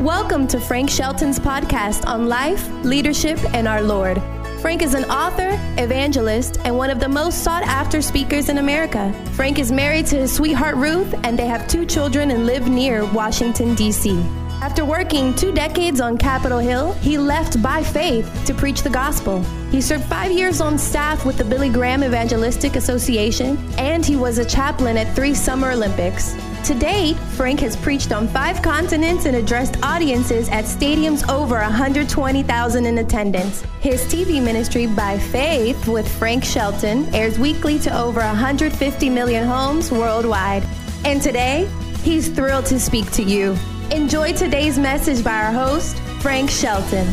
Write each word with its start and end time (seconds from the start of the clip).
Welcome 0.00 0.46
to 0.46 0.58
Frank 0.58 0.88
Shelton's 0.88 1.38
podcast 1.38 2.06
on 2.06 2.26
life, 2.26 2.66
leadership, 2.82 3.38
and 3.52 3.68
our 3.68 3.82
Lord. 3.82 4.16
Frank 4.62 4.80
is 4.80 4.94
an 4.94 5.04
author, 5.04 5.50
evangelist, 5.76 6.58
and 6.64 6.74
one 6.74 6.88
of 6.88 7.00
the 7.00 7.08
most 7.08 7.44
sought 7.44 7.64
after 7.64 8.00
speakers 8.00 8.48
in 8.48 8.56
America. 8.56 9.12
Frank 9.32 9.58
is 9.58 9.70
married 9.70 10.06
to 10.06 10.16
his 10.16 10.34
sweetheart 10.34 10.76
Ruth, 10.76 11.14
and 11.22 11.38
they 11.38 11.46
have 11.46 11.68
two 11.68 11.84
children 11.84 12.30
and 12.30 12.46
live 12.46 12.66
near 12.66 13.04
Washington, 13.12 13.74
D.C. 13.74 14.18
After 14.62 14.86
working 14.86 15.34
two 15.34 15.52
decades 15.52 16.00
on 16.00 16.16
Capitol 16.16 16.60
Hill, 16.60 16.94
he 16.94 17.18
left 17.18 17.62
by 17.62 17.82
faith 17.82 18.26
to 18.46 18.54
preach 18.54 18.80
the 18.80 18.88
gospel. 18.88 19.42
He 19.70 19.82
served 19.82 20.04
five 20.04 20.32
years 20.32 20.62
on 20.62 20.78
staff 20.78 21.26
with 21.26 21.36
the 21.36 21.44
Billy 21.44 21.68
Graham 21.68 22.02
Evangelistic 22.02 22.74
Association, 22.76 23.58
and 23.76 24.06
he 24.06 24.16
was 24.16 24.38
a 24.38 24.46
chaplain 24.46 24.96
at 24.96 25.14
three 25.14 25.34
Summer 25.34 25.72
Olympics. 25.72 26.34
To 26.64 26.74
date, 26.74 27.16
Frank 27.36 27.60
has 27.60 27.74
preached 27.74 28.12
on 28.12 28.28
five 28.28 28.62
continents 28.62 29.24
and 29.24 29.34
addressed 29.34 29.82
audiences 29.82 30.48
at 30.50 30.64
stadiums 30.64 31.28
over 31.28 31.56
120,000 31.56 32.86
in 32.86 32.98
attendance. 32.98 33.62
His 33.80 34.04
TV 34.04 34.42
ministry, 34.42 34.86
By 34.86 35.18
Faith 35.18 35.88
with 35.88 36.06
Frank 36.18 36.44
Shelton, 36.44 37.12
airs 37.14 37.38
weekly 37.38 37.78
to 37.80 37.98
over 37.98 38.20
150 38.20 39.10
million 39.10 39.46
homes 39.48 39.90
worldwide. 39.90 40.62
And 41.04 41.20
today, 41.20 41.68
he's 42.02 42.28
thrilled 42.28 42.66
to 42.66 42.78
speak 42.78 43.10
to 43.12 43.22
you. 43.22 43.56
Enjoy 43.90 44.32
today's 44.32 44.78
message 44.78 45.24
by 45.24 45.42
our 45.42 45.52
host, 45.52 45.96
Frank 46.20 46.50
Shelton. 46.50 47.06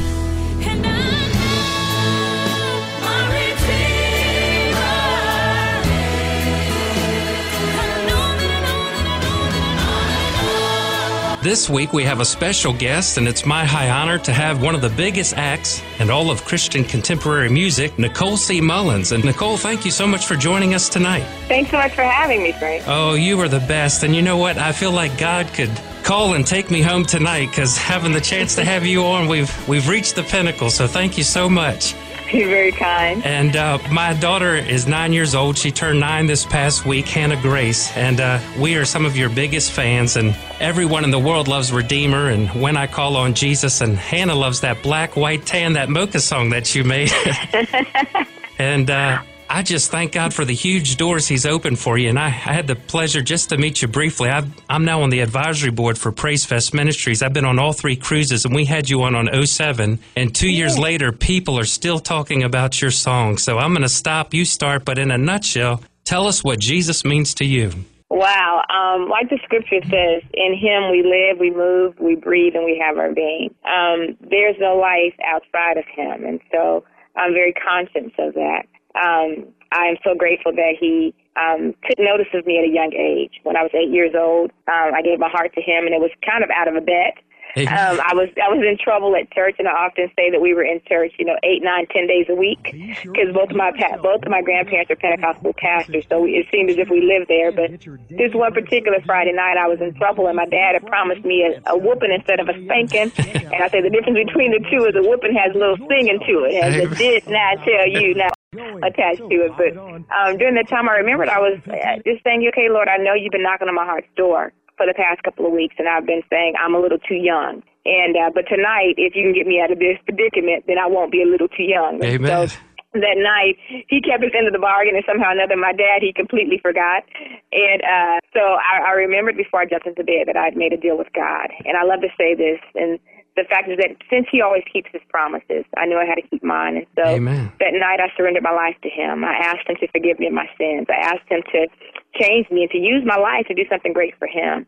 This 11.48 11.70
week 11.70 11.94
we 11.94 12.04
have 12.04 12.20
a 12.20 12.26
special 12.26 12.74
guest, 12.74 13.18
and 13.18 13.26
it's 13.26 13.46
my 13.46 13.64
high 13.64 13.90
honor 13.90 14.18
to 14.18 14.34
have 14.34 14.62
one 14.62 14.76
of 14.76 14.82
the 14.82 14.90
biggest 14.90 15.38
acts 15.38 15.82
in 15.98 16.10
all 16.10 16.30
of 16.30 16.44
Christian 16.44 16.84
contemporary 16.84 17.48
music, 17.48 17.98
Nicole 17.98 18.36
C. 18.36 18.60
Mullins. 18.60 19.14
And 19.14 19.24
Nicole, 19.24 19.56
thank 19.56 19.86
you 19.86 19.92
so 19.92 20.06
much 20.06 20.26
for 20.26 20.36
joining 20.36 20.74
us 20.74 20.90
tonight. 20.90 21.24
Thanks 21.48 21.72
so 21.72 21.78
much 21.78 21.94
for 21.94 22.04
having 22.04 22.44
me, 22.44 22.52
Frank. 22.52 22.84
Oh, 22.86 23.14
you 23.14 23.40
are 23.40 23.48
the 23.48 23.62
best. 23.62 24.04
And 24.04 24.14
you 24.14 24.22
know 24.22 24.36
what? 24.36 24.58
I 24.58 24.74
feel 24.74 24.92
like 24.92 25.18
God 25.18 25.48
could 25.54 25.72
call 26.04 26.34
and 26.34 26.46
take 26.46 26.70
me 26.70 26.82
home 26.82 27.06
tonight 27.06 27.46
because 27.46 27.78
having 27.78 28.12
the 28.12 28.20
chance 28.20 28.54
to 28.56 28.66
have 28.66 28.86
you 28.86 29.06
on, 29.06 29.30
we've 29.30 29.70
we've 29.70 29.88
reached 29.88 30.16
the 30.16 30.24
pinnacle. 30.24 30.70
So 30.70 30.86
thank 30.86 31.18
you 31.18 31.24
so 31.24 31.48
much. 31.48 31.96
You're 32.34 32.50
very 32.50 32.72
kind. 32.74 33.24
And 33.26 33.56
uh, 33.56 33.80
my 33.90 34.14
daughter 34.14 34.56
is 34.56 34.86
nine 34.86 35.14
years 35.14 35.34
old. 35.34 35.58
She 35.58 35.72
turned 35.72 36.00
nine 36.00 36.26
this 36.26 36.46
past 36.46 36.86
week, 36.86 37.08
Hannah 37.08 37.42
Grace. 37.42 37.96
And 37.96 38.20
uh, 38.20 38.40
we 38.60 38.76
are 38.76 38.84
some 38.84 39.06
of 39.06 39.16
your 39.16 39.30
biggest 39.30 39.72
fans. 39.72 40.18
And 40.18 40.36
everyone 40.60 41.06
in 41.06 41.12
the 41.12 41.20
world 41.20 41.48
loves 41.48 41.72
Redeemer. 41.72 42.30
And 42.30 42.50
when 42.50 42.76
I 42.76 42.86
call 42.88 43.16
on 43.16 43.34
Jesus, 43.34 43.80
and 43.80 43.98
Hannah 43.98 44.36
loves 44.36 44.60
that 44.62 44.84
black, 44.84 45.16
white, 45.16 45.46
tan, 45.46 45.74
that 45.74 45.90
mocha 45.90 46.20
song 46.20 46.50
that 46.50 46.76
you 46.76 46.84
made. 46.84 47.12
and 48.60 48.90
uh, 48.90 49.22
I 49.50 49.64
just 49.64 49.92
thank 49.92 50.12
God 50.12 50.34
for 50.34 50.44
the 50.44 50.54
huge 50.54 50.98
doors 50.98 51.28
He's 51.28 51.46
opened 51.46 51.80
for 51.80 51.98
you. 51.98 52.10
And 52.10 52.20
I, 52.20 52.26
I 52.26 52.54
had 52.54 52.68
the 52.68 52.76
pleasure 52.76 53.22
just 53.22 53.50
to 53.50 53.58
meet 53.58 53.82
you 53.82 53.88
briefly. 53.88 54.30
i 54.30 54.44
am 54.70 54.84
now 54.84 55.02
on 55.02 55.10
the 55.10 55.22
advisory 55.22 55.72
board 55.72 55.98
for 55.98 56.12
Praise 56.12 56.46
Fest 56.46 56.74
Ministries. 56.74 57.24
I've 57.24 57.34
been 57.34 57.46
on 57.46 57.58
all 57.58 57.74
three 57.74 57.96
cruises, 57.96 58.44
and 58.44 58.54
we 58.54 58.66
had 58.66 58.90
you 58.90 59.04
on 59.04 59.16
on 59.16 59.30
07. 59.46 60.00
And 60.16 60.36
two 60.36 60.50
years 60.50 60.78
later, 60.78 61.12
people 61.12 61.58
are 61.58 61.66
still 61.66 62.00
talking 62.00 62.44
about 62.44 62.82
your 62.82 62.92
song. 62.92 63.38
So 63.38 63.58
I'm 63.58 63.72
going 63.72 63.84
to 63.84 63.90
stop, 63.90 64.34
you 64.34 64.44
start, 64.44 64.84
but 64.84 65.00
in 65.00 65.12
a 65.12 65.18
nutshell, 65.18 65.82
tell 66.04 66.28
us 66.28 66.44
what 66.44 66.60
Jesus 66.60 67.06
means 67.06 67.34
to 67.36 67.46
you. 67.46 67.72
Wow. 68.10 68.64
Um, 68.70 69.10
like 69.10 69.30
the 69.30 69.40
scripture 69.44 69.82
says, 69.84 70.24
in 70.34 70.58
him 70.58 70.92
we 70.92 71.04
live, 71.04 71.40
we 71.40 71.52
move, 71.52 72.00
we 72.00 72.16
breathe, 72.16 72.56
and 72.56 72.66
we 72.66 72.82
have 72.84 72.98
our 72.98 73.14
being. 73.14 73.54
Um, 73.66 74.18
there's 74.30 74.56
no 74.60 74.76
life 74.76 75.16
outside 75.26 75.78
of 75.78 75.86
him. 75.94 76.26
And 76.26 76.40
so 76.52 76.84
I'm 77.16 77.34
very 77.34 77.54
conscious 77.54 78.12
of 78.18 78.34
that. 78.36 78.64
Um, 78.98 79.54
I 79.72 79.86
am 79.88 79.98
so 80.04 80.16
grateful 80.16 80.54
that 80.54 80.74
he 80.80 81.14
um, 81.36 81.76
took 81.88 82.00
notice 82.00 82.28
of 82.34 82.46
me 82.46 82.58
at 82.58 82.66
a 82.66 82.72
young 82.72 82.94
age. 82.94 83.40
When 83.44 83.56
I 83.56 83.62
was 83.64 83.72
eight 83.74 83.90
years 83.90 84.14
old, 84.18 84.52
um, 84.68 84.94
I 84.96 85.02
gave 85.02 85.20
my 85.20 85.30
heart 85.30 85.54
to 85.56 85.62
him, 85.62 85.86
and 85.86 85.94
it 85.94 86.02
was 86.02 86.12
kind 86.26 86.44
of 86.44 86.50
out 86.50 86.68
of 86.68 86.76
a 86.76 86.82
bet. 86.82 87.18
Um, 87.58 88.00
I 88.04 88.14
was 88.14 88.30
I 88.38 88.50
was 88.54 88.62
in 88.62 88.78
trouble 88.78 89.16
at 89.16 89.32
church, 89.32 89.56
and 89.58 89.68
I 89.68 89.72
often 89.72 90.12
say 90.16 90.30
that 90.30 90.42
we 90.42 90.54
were 90.54 90.64
in 90.64 90.80
church, 90.88 91.14
you 91.18 91.26
know, 91.26 91.38
eight, 91.44 91.64
nine, 91.64 91.88
ten 91.88 92.06
days 92.06 92.28
a 92.30 92.36
week, 92.36 92.60
because 93.02 93.34
both 93.34 93.50
of 93.50 93.56
my 93.56 93.72
pa- 93.72 93.98
both 93.98 94.22
of 94.22 94.30
my 94.30 94.42
grandparents 94.44 94.92
are 94.92 94.96
Pentecostal 94.96 95.54
pastors, 95.58 96.06
so 96.10 96.26
it 96.26 96.46
seemed 96.52 96.70
as 96.70 96.78
if 96.78 96.90
we 96.90 97.02
lived 97.02 97.30
there. 97.30 97.52
But 97.52 97.82
this 98.10 98.34
one 98.34 98.54
particular 98.54 99.00
Friday 99.06 99.32
night, 99.34 99.58
I 99.58 99.68
was 99.68 99.82
in 99.82 99.94
trouble, 99.96 100.28
and 100.28 100.36
my 100.36 100.46
dad 100.46 100.74
had 100.74 100.86
promised 100.86 101.26
me 101.26 101.50
a, 101.50 101.72
a 101.72 101.78
whooping 101.78 102.12
instead 102.12 102.40
of 102.40 102.48
a 102.50 102.54
spanking. 102.66 103.12
And 103.18 103.64
I 103.64 103.70
say 103.70 103.82
the 103.82 103.90
difference 103.90 104.20
between 104.28 104.52
the 104.52 104.62
two 104.70 104.86
is 104.86 104.94
a 104.94 105.02
whooping 105.02 105.34
has 105.34 105.56
a 105.56 105.58
little 105.58 105.78
singing 105.88 106.20
to 106.28 106.46
it, 106.46 106.62
and 106.62 106.76
it 106.76 106.98
did 106.98 107.28
not 107.28 107.64
tell 107.64 107.88
you 107.88 108.14
now 108.14 108.30
attached 108.56 109.20
to 109.20 109.38
it. 109.44 109.52
But 109.58 109.76
um, 109.78 110.38
during 110.38 110.56
that 110.56 110.70
time, 110.70 110.88
I 110.88 110.98
remembered 110.98 111.30
I 111.30 111.40
was 111.40 111.60
uh, 111.68 112.00
just 112.06 112.24
saying, 112.24 112.48
okay, 112.54 112.70
Lord, 112.70 112.88
I 112.88 112.98
know 112.98 113.14
you've 113.14 113.32
been 113.32 113.44
knocking 113.44 113.68
on 113.68 113.76
my 113.76 113.86
heart's 113.86 114.08
door 114.16 114.54
for 114.78 114.86
the 114.86 114.94
past 114.94 115.24
couple 115.24 115.46
of 115.46 115.52
weeks, 115.52 115.76
and 115.78 115.88
I've 115.88 116.06
been 116.06 116.22
saying 116.30 116.54
I'm 116.60 116.76
a 116.76 116.80
little 116.80 117.00
too 117.00 117.16
young. 117.20 117.64
And 117.86 118.16
uh, 118.16 118.32
but 118.34 118.46
tonight, 118.48 118.96
if 118.98 119.16
you 119.16 119.24
can 119.24 119.34
get 119.34 119.48
me 119.48 119.60
out 119.60 119.72
of 119.72 119.80
this 119.80 119.98
predicament, 120.06 120.66
then 120.68 120.78
I 120.78 120.88
won't 120.88 121.12
be 121.12 121.24
a 121.24 121.28
little 121.28 121.48
too 121.48 121.64
young. 121.64 122.04
Amen. 122.04 122.48
So, 122.48 122.56
that 122.94 123.20
night 123.20 123.60
he 123.70 124.02
kept 124.02 124.24
his 124.24 124.32
end 124.34 124.48
of 124.48 124.54
the 124.54 124.64
bargain 124.64 124.96
and 124.96 125.04
somehow 125.06 125.30
or 125.30 125.38
another 125.38 125.56
my 125.56 125.74
dad 125.74 126.02
he 126.02 126.10
completely 126.14 126.58
forgot 126.58 127.04
and 127.52 127.84
uh 127.84 128.18
so 128.34 128.58
I, 128.58 128.90
I 128.90 128.92
remembered 128.98 129.38
before 129.38 129.62
I 129.62 129.66
jumped 129.66 129.86
into 129.86 130.04
bed 130.04 130.26
that 130.26 130.38
I'd 130.38 130.58
made 130.58 130.74
a 130.74 130.78
deal 130.78 130.98
with 130.98 131.12
God 131.14 131.52
and 131.66 131.78
I 131.78 131.84
love 131.84 132.02
to 132.02 132.10
say 132.18 132.34
this 132.34 132.58
and 132.74 132.98
the 133.38 133.46
fact 133.46 133.70
is 133.70 133.78
that 133.78 133.94
since 134.10 134.26
he 134.34 134.42
always 134.42 134.66
keeps 134.66 134.90
his 134.92 135.02
promises, 135.08 135.64
I 135.78 135.86
knew 135.86 135.96
I 135.96 136.10
had 136.10 136.18
to 136.18 136.26
keep 136.28 136.44
mine. 136.44 136.82
And 136.82 136.88
so 136.98 137.06
Amen. 137.06 137.54
that 137.62 137.78
night 137.78 138.02
I 138.02 138.10
surrendered 138.18 138.44
my 138.44 138.52
life 138.52 138.76
to 138.82 138.90
him. 138.90 139.24
I 139.24 139.38
asked 139.38 139.70
him 139.70 139.78
to 139.80 139.88
forgive 139.94 140.18
me 140.18 140.28
of 140.28 140.34
my 140.34 140.50
sins. 140.58 140.90
I 140.90 140.98
asked 140.98 141.30
him 141.30 141.46
to 141.54 141.70
change 142.18 142.50
me 142.50 142.66
and 142.66 142.72
to 142.74 142.82
use 142.82 143.06
my 143.06 143.16
life 143.16 143.46
to 143.48 143.54
do 143.54 143.64
something 143.70 143.94
great 143.94 144.18
for 144.18 144.28
him. 144.28 144.66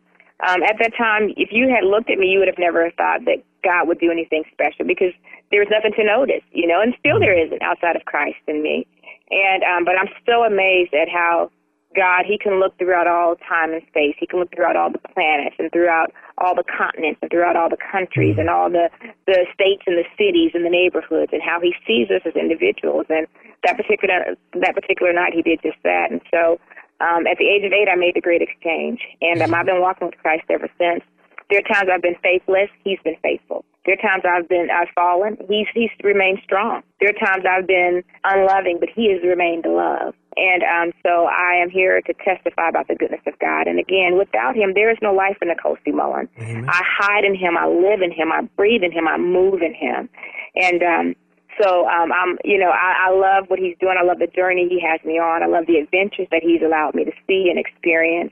Um, 0.48 0.64
at 0.64 0.78
that 0.80 0.96
time, 0.96 1.34
if 1.36 1.50
you 1.52 1.68
had 1.68 1.84
looked 1.84 2.10
at 2.10 2.18
me, 2.18 2.30
you 2.30 2.40
would 2.40 2.48
have 2.48 2.62
never 2.62 2.90
thought 2.96 3.26
that 3.26 3.44
God 3.64 3.90
would 3.90 4.00
do 4.00 4.12
anything 4.12 4.44
special 4.54 4.86
because 4.88 5.12
there 5.52 5.60
was 5.60 5.68
nothing 5.68 5.92
to 5.98 6.04
notice, 6.06 6.46
you 6.54 6.66
know, 6.66 6.80
and 6.80 6.96
still 7.02 7.20
there 7.20 7.36
isn't 7.36 7.62
outside 7.62 7.98
of 7.98 8.06
Christ 8.06 8.40
in 8.48 8.64
me. 8.64 8.88
And 9.30 9.64
um, 9.64 9.84
but 9.84 10.00
I'm 10.00 10.08
so 10.26 10.48
amazed 10.48 10.94
at 10.94 11.10
how 11.10 11.52
God, 11.96 12.26
He 12.26 12.38
can 12.38 12.60
look 12.60 12.78
throughout 12.78 13.08
all 13.08 13.36
time 13.36 13.74
and 13.74 13.82
space. 13.90 14.16
He 14.20 14.28
can 14.28 14.40
look 14.40 14.54
throughout 14.56 14.76
all 14.76 14.92
the 14.92 15.02
planets 15.14 15.56
and 15.60 15.72
throughout 15.72 16.14
all 16.40 16.56
the 16.56 16.64
continents 16.64 17.20
and 17.22 17.30
throughout 17.30 17.56
all 17.56 17.70
the 17.70 17.82
countries 17.92 18.36
and 18.38 18.50
all 18.50 18.70
the 18.70 18.90
the 19.28 19.46
states 19.54 19.84
and 19.86 19.98
the 19.98 20.08
cities 20.18 20.52
and 20.54 20.66
the 20.66 20.70
neighborhoods 20.70 21.32
and 21.32 21.42
how 21.42 21.60
He 21.62 21.76
sees 21.86 22.10
us 22.10 22.22
as 22.26 22.36
individuals. 22.36 23.06
And 23.10 23.28
that 23.64 23.78
particular 23.78 24.36
that 24.60 24.76
particular 24.76 25.14
night, 25.14 25.34
He 25.34 25.42
did 25.42 25.60
just 25.62 25.78
that. 25.84 26.12
And 26.12 26.22
so, 26.32 26.60
um, 27.02 27.28
at 27.28 27.38
the 27.38 27.48
age 27.48 27.64
of 27.66 27.72
eight, 27.72 27.88
I 27.92 27.96
made 27.96 28.16
the 28.16 28.22
great 28.22 28.42
exchange, 28.42 29.00
and 29.22 29.42
um, 29.42 29.54
I've 29.54 29.66
been 29.66 29.82
walking 29.82 30.08
with 30.08 30.18
Christ 30.20 30.46
ever 30.50 30.70
since. 30.78 31.04
There 31.50 31.60
are 31.60 31.74
times 31.74 31.90
I've 31.92 32.02
been 32.02 32.20
faithless. 32.22 32.70
He's 32.84 33.00
been 33.04 33.18
faithful. 33.24 33.66
There 33.86 33.96
are 33.98 34.08
times 34.08 34.24
I've 34.28 34.48
been 34.48 34.68
I've 34.70 34.90
fallen. 34.94 35.38
He's 35.48 35.68
he's 35.74 35.90
remained 36.04 36.40
strong. 36.44 36.84
There 37.00 37.10
are 37.10 37.26
times 37.26 37.44
I've 37.50 37.68
been 37.68 38.04
unloving, 38.24 38.78
but 38.80 38.90
he 38.94 39.12
has 39.12 39.24
remained 39.24 39.66
love. 39.66 40.14
And 40.40 40.64
um, 40.64 40.94
so 41.04 41.26
I 41.26 41.62
am 41.62 41.70
here 41.70 42.02
to 42.02 42.14
testify 42.14 42.70
about 42.70 42.88
the 42.88 42.96
goodness 42.96 43.22
of 43.28 43.38
God. 43.40 43.68
And 43.68 43.78
again, 43.78 44.18
without 44.18 44.56
Him, 44.56 44.74
there 44.74 44.90
is 44.90 44.98
no 45.02 45.14
life 45.14 45.38
in 45.42 45.50
Nicole 45.50 45.78
C. 45.84 45.92
Mullen. 45.92 46.30
I 46.40 46.82
hide 46.88 47.26
in 47.26 47.36
Him. 47.36 47.58
I 47.58 47.68
live 47.68 48.02
in 48.02 48.12
Him. 48.12 48.32
I 48.32 48.44
breathe 48.56 48.84
in 48.84 48.92
Him. 48.92 49.08
I 49.08 49.18
move 49.18 49.62
in 49.62 49.74
Him. 49.74 50.08
And 50.56 50.82
um, 50.82 51.16
so 51.62 51.86
um, 51.90 52.14
I'm, 52.14 52.38
you 52.46 52.58
know, 52.58 52.70
I, 52.72 53.10
I 53.10 53.12
love 53.12 53.50
what 53.50 53.60
He's 53.60 53.76
doing. 53.82 53.98
I 54.00 54.06
love 54.06 54.20
the 54.20 54.28
journey 54.28 54.68
He 54.70 54.80
has 54.80 55.04
me 55.04 55.20
on. 55.20 55.44
I 55.44 55.48
love 55.48 55.68
the 55.68 55.76
adventures 55.76 56.28
that 56.32 56.42
He's 56.42 56.62
allowed 56.62 56.96
me 56.96 57.04
to 57.04 57.12
see 57.28 57.50
and 57.50 57.60
experience. 57.60 58.32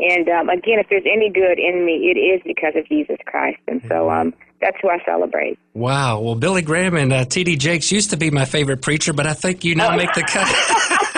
And 0.00 0.28
um, 0.28 0.48
again, 0.48 0.78
if 0.78 0.86
there's 0.88 1.06
any 1.10 1.30
good 1.30 1.58
in 1.58 1.84
me, 1.84 2.12
it 2.12 2.18
is 2.18 2.40
because 2.44 2.74
of 2.76 2.88
Jesus 2.88 3.16
Christ. 3.26 3.60
And 3.68 3.82
so 3.88 4.10
um, 4.10 4.34
that's 4.60 4.76
who 4.80 4.88
I 4.88 5.02
celebrate. 5.04 5.58
Wow. 5.74 6.20
Well, 6.20 6.34
Billy 6.34 6.62
Graham 6.62 6.94
and 6.94 7.12
uh, 7.12 7.24
T.D. 7.24 7.56
Jakes 7.56 7.90
used 7.90 8.10
to 8.10 8.16
be 8.16 8.30
my 8.30 8.44
favorite 8.44 8.82
preacher, 8.82 9.12
but 9.12 9.26
I 9.26 9.34
think 9.34 9.64
you 9.64 9.74
now 9.74 9.92
oh. 9.92 9.96
make 9.96 10.12
the 10.14 10.22
cut. 10.22 11.08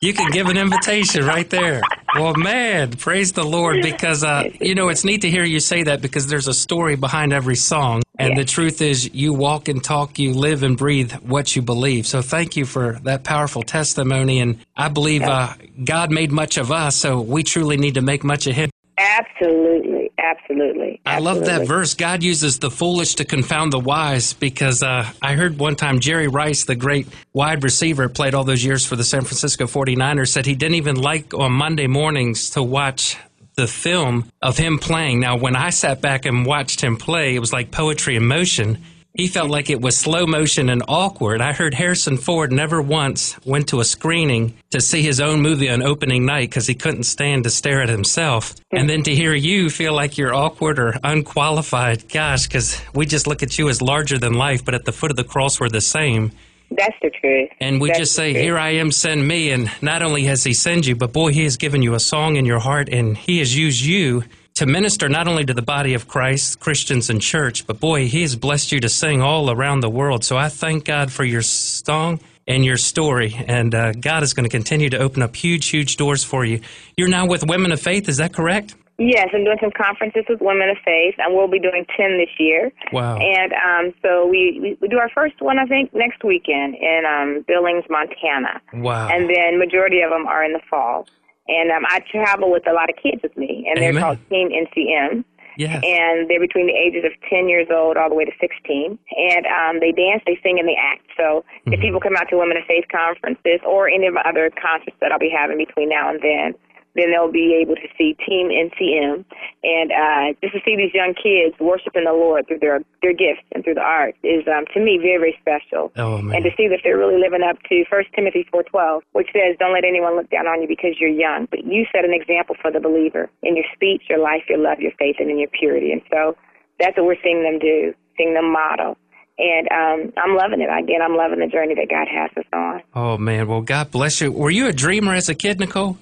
you 0.00 0.12
can 0.12 0.30
give 0.30 0.46
an 0.46 0.56
invitation 0.56 1.24
right 1.24 1.48
there. 1.50 1.82
Well, 2.14 2.34
man, 2.34 2.92
praise 2.92 3.32
the 3.32 3.44
Lord 3.44 3.82
because, 3.82 4.22
uh, 4.22 4.44
you 4.60 4.74
know, 4.74 4.88
it's 4.88 5.04
neat 5.04 5.22
to 5.22 5.30
hear 5.30 5.44
you 5.44 5.60
say 5.60 5.82
that 5.82 6.00
because 6.00 6.26
there's 6.28 6.48
a 6.48 6.54
story 6.54 6.96
behind 6.96 7.32
every 7.32 7.56
song. 7.56 8.02
And 8.18 8.36
the 8.36 8.44
truth 8.44 8.80
is, 8.80 9.12
you 9.14 9.32
walk 9.32 9.68
and 9.68 9.82
talk, 9.82 10.18
you 10.18 10.34
live 10.34 10.62
and 10.62 10.76
breathe 10.76 11.12
what 11.12 11.54
you 11.54 11.62
believe. 11.62 12.06
So 12.06 12.22
thank 12.22 12.56
you 12.56 12.64
for 12.64 12.98
that 13.02 13.24
powerful 13.24 13.62
testimony. 13.62 14.40
And 14.40 14.58
I 14.76 14.88
believe 14.88 15.22
uh, 15.22 15.54
God 15.84 16.10
made 16.10 16.32
much 16.32 16.56
of 16.56 16.72
us, 16.72 16.96
so 16.96 17.20
we 17.20 17.42
truly 17.42 17.76
need 17.76 17.94
to 17.94 18.02
make 18.02 18.24
much 18.24 18.46
of 18.46 18.54
Him. 18.54 18.70
Absolutely, 18.98 19.97
absolutely. 20.30 21.00
I 21.06 21.18
love 21.18 21.44
that 21.46 21.66
verse. 21.66 21.94
God 21.94 22.22
uses 22.22 22.58
the 22.58 22.70
foolish 22.70 23.16
to 23.16 23.24
confound 23.24 23.72
the 23.72 23.78
wise 23.78 24.32
because 24.32 24.82
uh, 24.82 25.10
I 25.22 25.34
heard 25.34 25.58
one 25.58 25.76
time 25.76 26.00
Jerry 26.00 26.28
Rice, 26.28 26.64
the 26.64 26.76
great 26.76 27.08
wide 27.32 27.62
receiver, 27.62 28.08
played 28.08 28.34
all 28.34 28.44
those 28.44 28.64
years 28.64 28.84
for 28.86 28.96
the 28.96 29.04
San 29.04 29.22
Francisco 29.22 29.66
49ers, 29.66 30.28
said 30.28 30.46
he 30.46 30.54
didn't 30.54 30.76
even 30.76 30.96
like 30.96 31.34
on 31.34 31.52
Monday 31.52 31.86
mornings 31.86 32.50
to 32.50 32.62
watch 32.62 33.16
the 33.56 33.66
film 33.66 34.30
of 34.40 34.56
him 34.56 34.78
playing. 34.78 35.20
Now, 35.20 35.36
when 35.36 35.56
I 35.56 35.70
sat 35.70 36.00
back 36.00 36.26
and 36.26 36.46
watched 36.46 36.80
him 36.80 36.96
play, 36.96 37.34
it 37.34 37.40
was 37.40 37.52
like 37.52 37.70
poetry 37.70 38.14
in 38.16 38.24
motion. 38.24 38.78
He 39.18 39.26
felt 39.26 39.50
like 39.50 39.68
it 39.68 39.80
was 39.80 39.96
slow 39.96 40.26
motion 40.26 40.68
and 40.68 40.80
awkward. 40.86 41.40
I 41.40 41.52
heard 41.52 41.74
Harrison 41.74 42.18
Ford 42.18 42.52
never 42.52 42.80
once 42.80 43.36
went 43.44 43.66
to 43.70 43.80
a 43.80 43.84
screening 43.84 44.56
to 44.70 44.80
see 44.80 45.02
his 45.02 45.20
own 45.20 45.40
movie 45.40 45.68
on 45.68 45.82
opening 45.82 46.24
night 46.24 46.50
because 46.50 46.68
he 46.68 46.76
couldn't 46.76 47.02
stand 47.02 47.42
to 47.42 47.50
stare 47.50 47.82
at 47.82 47.88
himself. 47.88 48.54
And 48.70 48.88
then 48.88 49.02
to 49.02 49.12
hear 49.12 49.34
you 49.34 49.70
feel 49.70 49.92
like 49.92 50.18
you're 50.18 50.32
awkward 50.32 50.78
or 50.78 50.94
unqualified, 51.02 52.08
gosh, 52.08 52.46
because 52.46 52.80
we 52.94 53.06
just 53.06 53.26
look 53.26 53.42
at 53.42 53.58
you 53.58 53.68
as 53.68 53.82
larger 53.82 54.18
than 54.18 54.34
life, 54.34 54.64
but 54.64 54.74
at 54.74 54.84
the 54.84 54.92
foot 54.92 55.10
of 55.10 55.16
the 55.16 55.24
cross, 55.24 55.58
we're 55.58 55.68
the 55.68 55.80
same. 55.80 56.30
That's 56.70 56.94
the 57.02 57.10
truth. 57.10 57.48
And 57.60 57.80
we 57.80 57.88
That's 57.88 57.98
just 57.98 58.14
say. 58.14 58.34
Here 58.34 58.56
I 58.56 58.74
am, 58.74 58.92
send 58.92 59.26
me. 59.26 59.50
And 59.50 59.68
not 59.82 60.00
only 60.00 60.24
has 60.26 60.44
He 60.44 60.54
sent 60.54 60.86
you, 60.86 60.94
but 60.94 61.12
boy, 61.12 61.32
He 61.32 61.42
has 61.42 61.56
given 61.56 61.82
you 61.82 61.94
a 61.94 62.00
song 62.00 62.36
in 62.36 62.44
your 62.44 62.60
heart, 62.60 62.88
and 62.88 63.16
He 63.16 63.40
has 63.40 63.56
used 63.56 63.84
you 63.84 64.22
to 64.58 64.66
minister 64.66 65.08
not 65.08 65.28
only 65.28 65.44
to 65.44 65.54
the 65.54 65.62
body 65.62 65.94
of 65.94 66.08
Christ, 66.08 66.58
Christians, 66.58 67.10
and 67.10 67.22
church, 67.22 67.64
but 67.64 67.78
boy, 67.78 68.08
He 68.08 68.22
has 68.22 68.34
blessed 68.34 68.72
you 68.72 68.80
to 68.80 68.88
sing 68.88 69.22
all 69.22 69.52
around 69.52 69.80
the 69.80 69.88
world. 69.88 70.24
So 70.24 70.36
I 70.36 70.48
thank 70.48 70.84
God 70.84 71.12
for 71.12 71.22
your 71.22 71.42
song 71.42 72.18
and 72.48 72.64
your 72.64 72.76
story. 72.76 73.36
And 73.46 73.72
uh, 73.72 73.92
God 73.92 74.24
is 74.24 74.34
going 74.34 74.44
to 74.44 74.50
continue 74.50 74.90
to 74.90 74.98
open 74.98 75.22
up 75.22 75.36
huge, 75.36 75.68
huge 75.68 75.96
doors 75.96 76.24
for 76.24 76.44
you. 76.44 76.60
You're 76.96 77.08
now 77.08 77.24
with 77.24 77.46
Women 77.46 77.70
of 77.70 77.80
Faith, 77.80 78.08
is 78.08 78.16
that 78.16 78.32
correct? 78.32 78.74
Yes, 78.98 79.28
I'm 79.32 79.44
doing 79.44 79.58
some 79.60 79.70
conferences 79.70 80.24
with 80.28 80.40
Women 80.40 80.70
of 80.70 80.78
Faith, 80.84 81.14
and 81.18 81.36
we'll 81.36 81.46
be 81.46 81.60
doing 81.60 81.86
10 81.96 82.18
this 82.18 82.30
year. 82.40 82.72
Wow. 82.92 83.16
And 83.18 83.52
um, 83.52 83.94
so 84.02 84.26
we, 84.26 84.58
we, 84.60 84.78
we 84.80 84.88
do 84.88 84.98
our 84.98 85.10
first 85.10 85.40
one, 85.40 85.60
I 85.60 85.66
think, 85.66 85.94
next 85.94 86.24
weekend 86.24 86.74
in 86.74 87.04
um, 87.06 87.44
Billings, 87.46 87.84
Montana. 87.88 88.60
Wow. 88.74 89.06
And 89.08 89.30
then 89.30 89.60
majority 89.60 90.00
of 90.00 90.10
them 90.10 90.26
are 90.26 90.42
in 90.42 90.52
the 90.52 90.60
fall. 90.68 91.06
And 91.48 91.70
um, 91.70 91.84
I 91.88 92.00
travel 92.10 92.50
with 92.50 92.66
a 92.68 92.72
lot 92.72 92.90
of 92.90 92.96
kids 92.96 93.22
with 93.22 93.36
me, 93.36 93.66
and 93.68 93.80
they're 93.82 93.90
Amen. 93.90 94.02
called 94.02 94.18
Team 94.28 94.50
NCM. 94.50 95.24
Yes. 95.56 95.82
And 95.82 96.30
they're 96.30 96.38
between 96.38 96.68
the 96.68 96.72
ages 96.72 97.02
of 97.04 97.10
10 97.28 97.48
years 97.48 97.66
old 97.68 97.96
all 97.96 98.08
the 98.08 98.14
way 98.14 98.24
to 98.24 98.30
16. 98.38 98.96
And 99.16 99.46
um, 99.46 99.80
they 99.80 99.90
dance, 99.90 100.22
they 100.24 100.38
sing, 100.40 100.60
and 100.60 100.68
they 100.68 100.76
act. 100.78 101.02
So 101.16 101.44
Mm-hmm. 101.68 101.74
if 101.74 101.80
people 101.80 102.00
come 102.00 102.16
out 102.16 102.28
to 102.30 102.36
Women 102.38 102.56
of 102.56 102.64
Faith 102.64 102.86
conferences 102.90 103.60
or 103.66 103.88
any 103.90 104.06
of 104.06 104.14
the 104.14 104.26
other 104.26 104.50
concerts 104.50 104.96
that 105.00 105.12
I'll 105.12 105.18
be 105.18 105.28
having 105.28 105.58
between 105.58 105.90
now 105.90 106.08
and 106.08 106.20
then, 106.22 106.54
then 106.94 107.10
they'll 107.12 107.30
be 107.30 107.54
able 107.60 107.74
to 107.76 107.88
see 107.98 108.16
Team 108.26 108.48
NCM 108.48 109.24
and 109.62 109.90
uh, 109.90 110.38
just 110.40 110.54
to 110.54 110.60
see 110.64 110.76
these 110.76 110.94
young 110.94 111.14
kids 111.14 111.58
worshiping 111.58 112.04
the 112.04 112.12
Lord 112.12 112.46
through 112.46 112.60
their 112.60 112.80
their 113.02 113.12
gifts 113.12 113.42
and 113.52 113.64
through 113.64 113.74
the 113.74 113.82
arts 113.82 114.18
is 114.22 114.46
um, 114.46 114.64
to 114.74 114.80
me 114.80 114.98
very 114.98 115.18
very 115.18 115.36
special. 115.40 115.90
Oh, 115.96 116.18
man. 116.18 116.36
And 116.36 116.44
to 116.44 116.50
see 116.56 116.68
that 116.68 116.80
they're 116.84 116.98
really 116.98 117.20
living 117.20 117.42
up 117.42 117.56
to 117.68 117.84
First 117.90 118.08
Timothy 118.14 118.46
four 118.50 118.62
twelve, 118.62 119.02
which 119.12 119.28
says, 119.32 119.56
"Don't 119.58 119.72
let 119.72 119.84
anyone 119.84 120.16
look 120.16 120.30
down 120.30 120.46
on 120.46 120.62
you 120.62 120.68
because 120.68 121.00
you're 121.00 121.10
young, 121.10 121.48
but 121.50 121.64
you 121.64 121.86
set 121.92 122.04
an 122.04 122.14
example 122.14 122.56
for 122.60 122.70
the 122.70 122.80
believer 122.80 123.28
in 123.42 123.56
your 123.56 123.66
speech, 123.74 124.02
your 124.08 124.18
life, 124.20 124.42
your 124.48 124.58
love, 124.58 124.78
your 124.80 124.92
faith, 124.98 125.16
and 125.18 125.30
in 125.30 125.38
your 125.38 125.50
purity." 125.50 125.92
And 125.92 126.02
so 126.10 126.36
that's 126.78 126.96
what 126.96 127.06
we're 127.06 127.22
seeing 127.22 127.42
them 127.42 127.58
do, 127.58 127.94
seeing 128.16 128.34
them 128.34 128.52
model. 128.52 128.96
And 129.38 129.68
um, 129.70 130.12
I'm 130.16 130.36
loving 130.36 130.60
it. 130.60 130.68
Again, 130.68 131.00
I'm 131.00 131.16
loving 131.16 131.38
the 131.38 131.46
journey 131.46 131.74
that 131.76 131.88
God 131.88 132.08
has 132.08 132.30
us 132.36 132.44
on. 132.52 132.82
Oh, 132.94 133.16
man. 133.16 133.46
Well, 133.46 133.60
God 133.60 133.90
bless 133.92 134.20
you. 134.20 134.32
Were 134.32 134.50
you 134.50 134.66
a 134.66 134.72
dreamer 134.72 135.14
as 135.14 135.28
a 135.28 135.34
kid, 135.34 135.60
Nicole? 135.60 135.96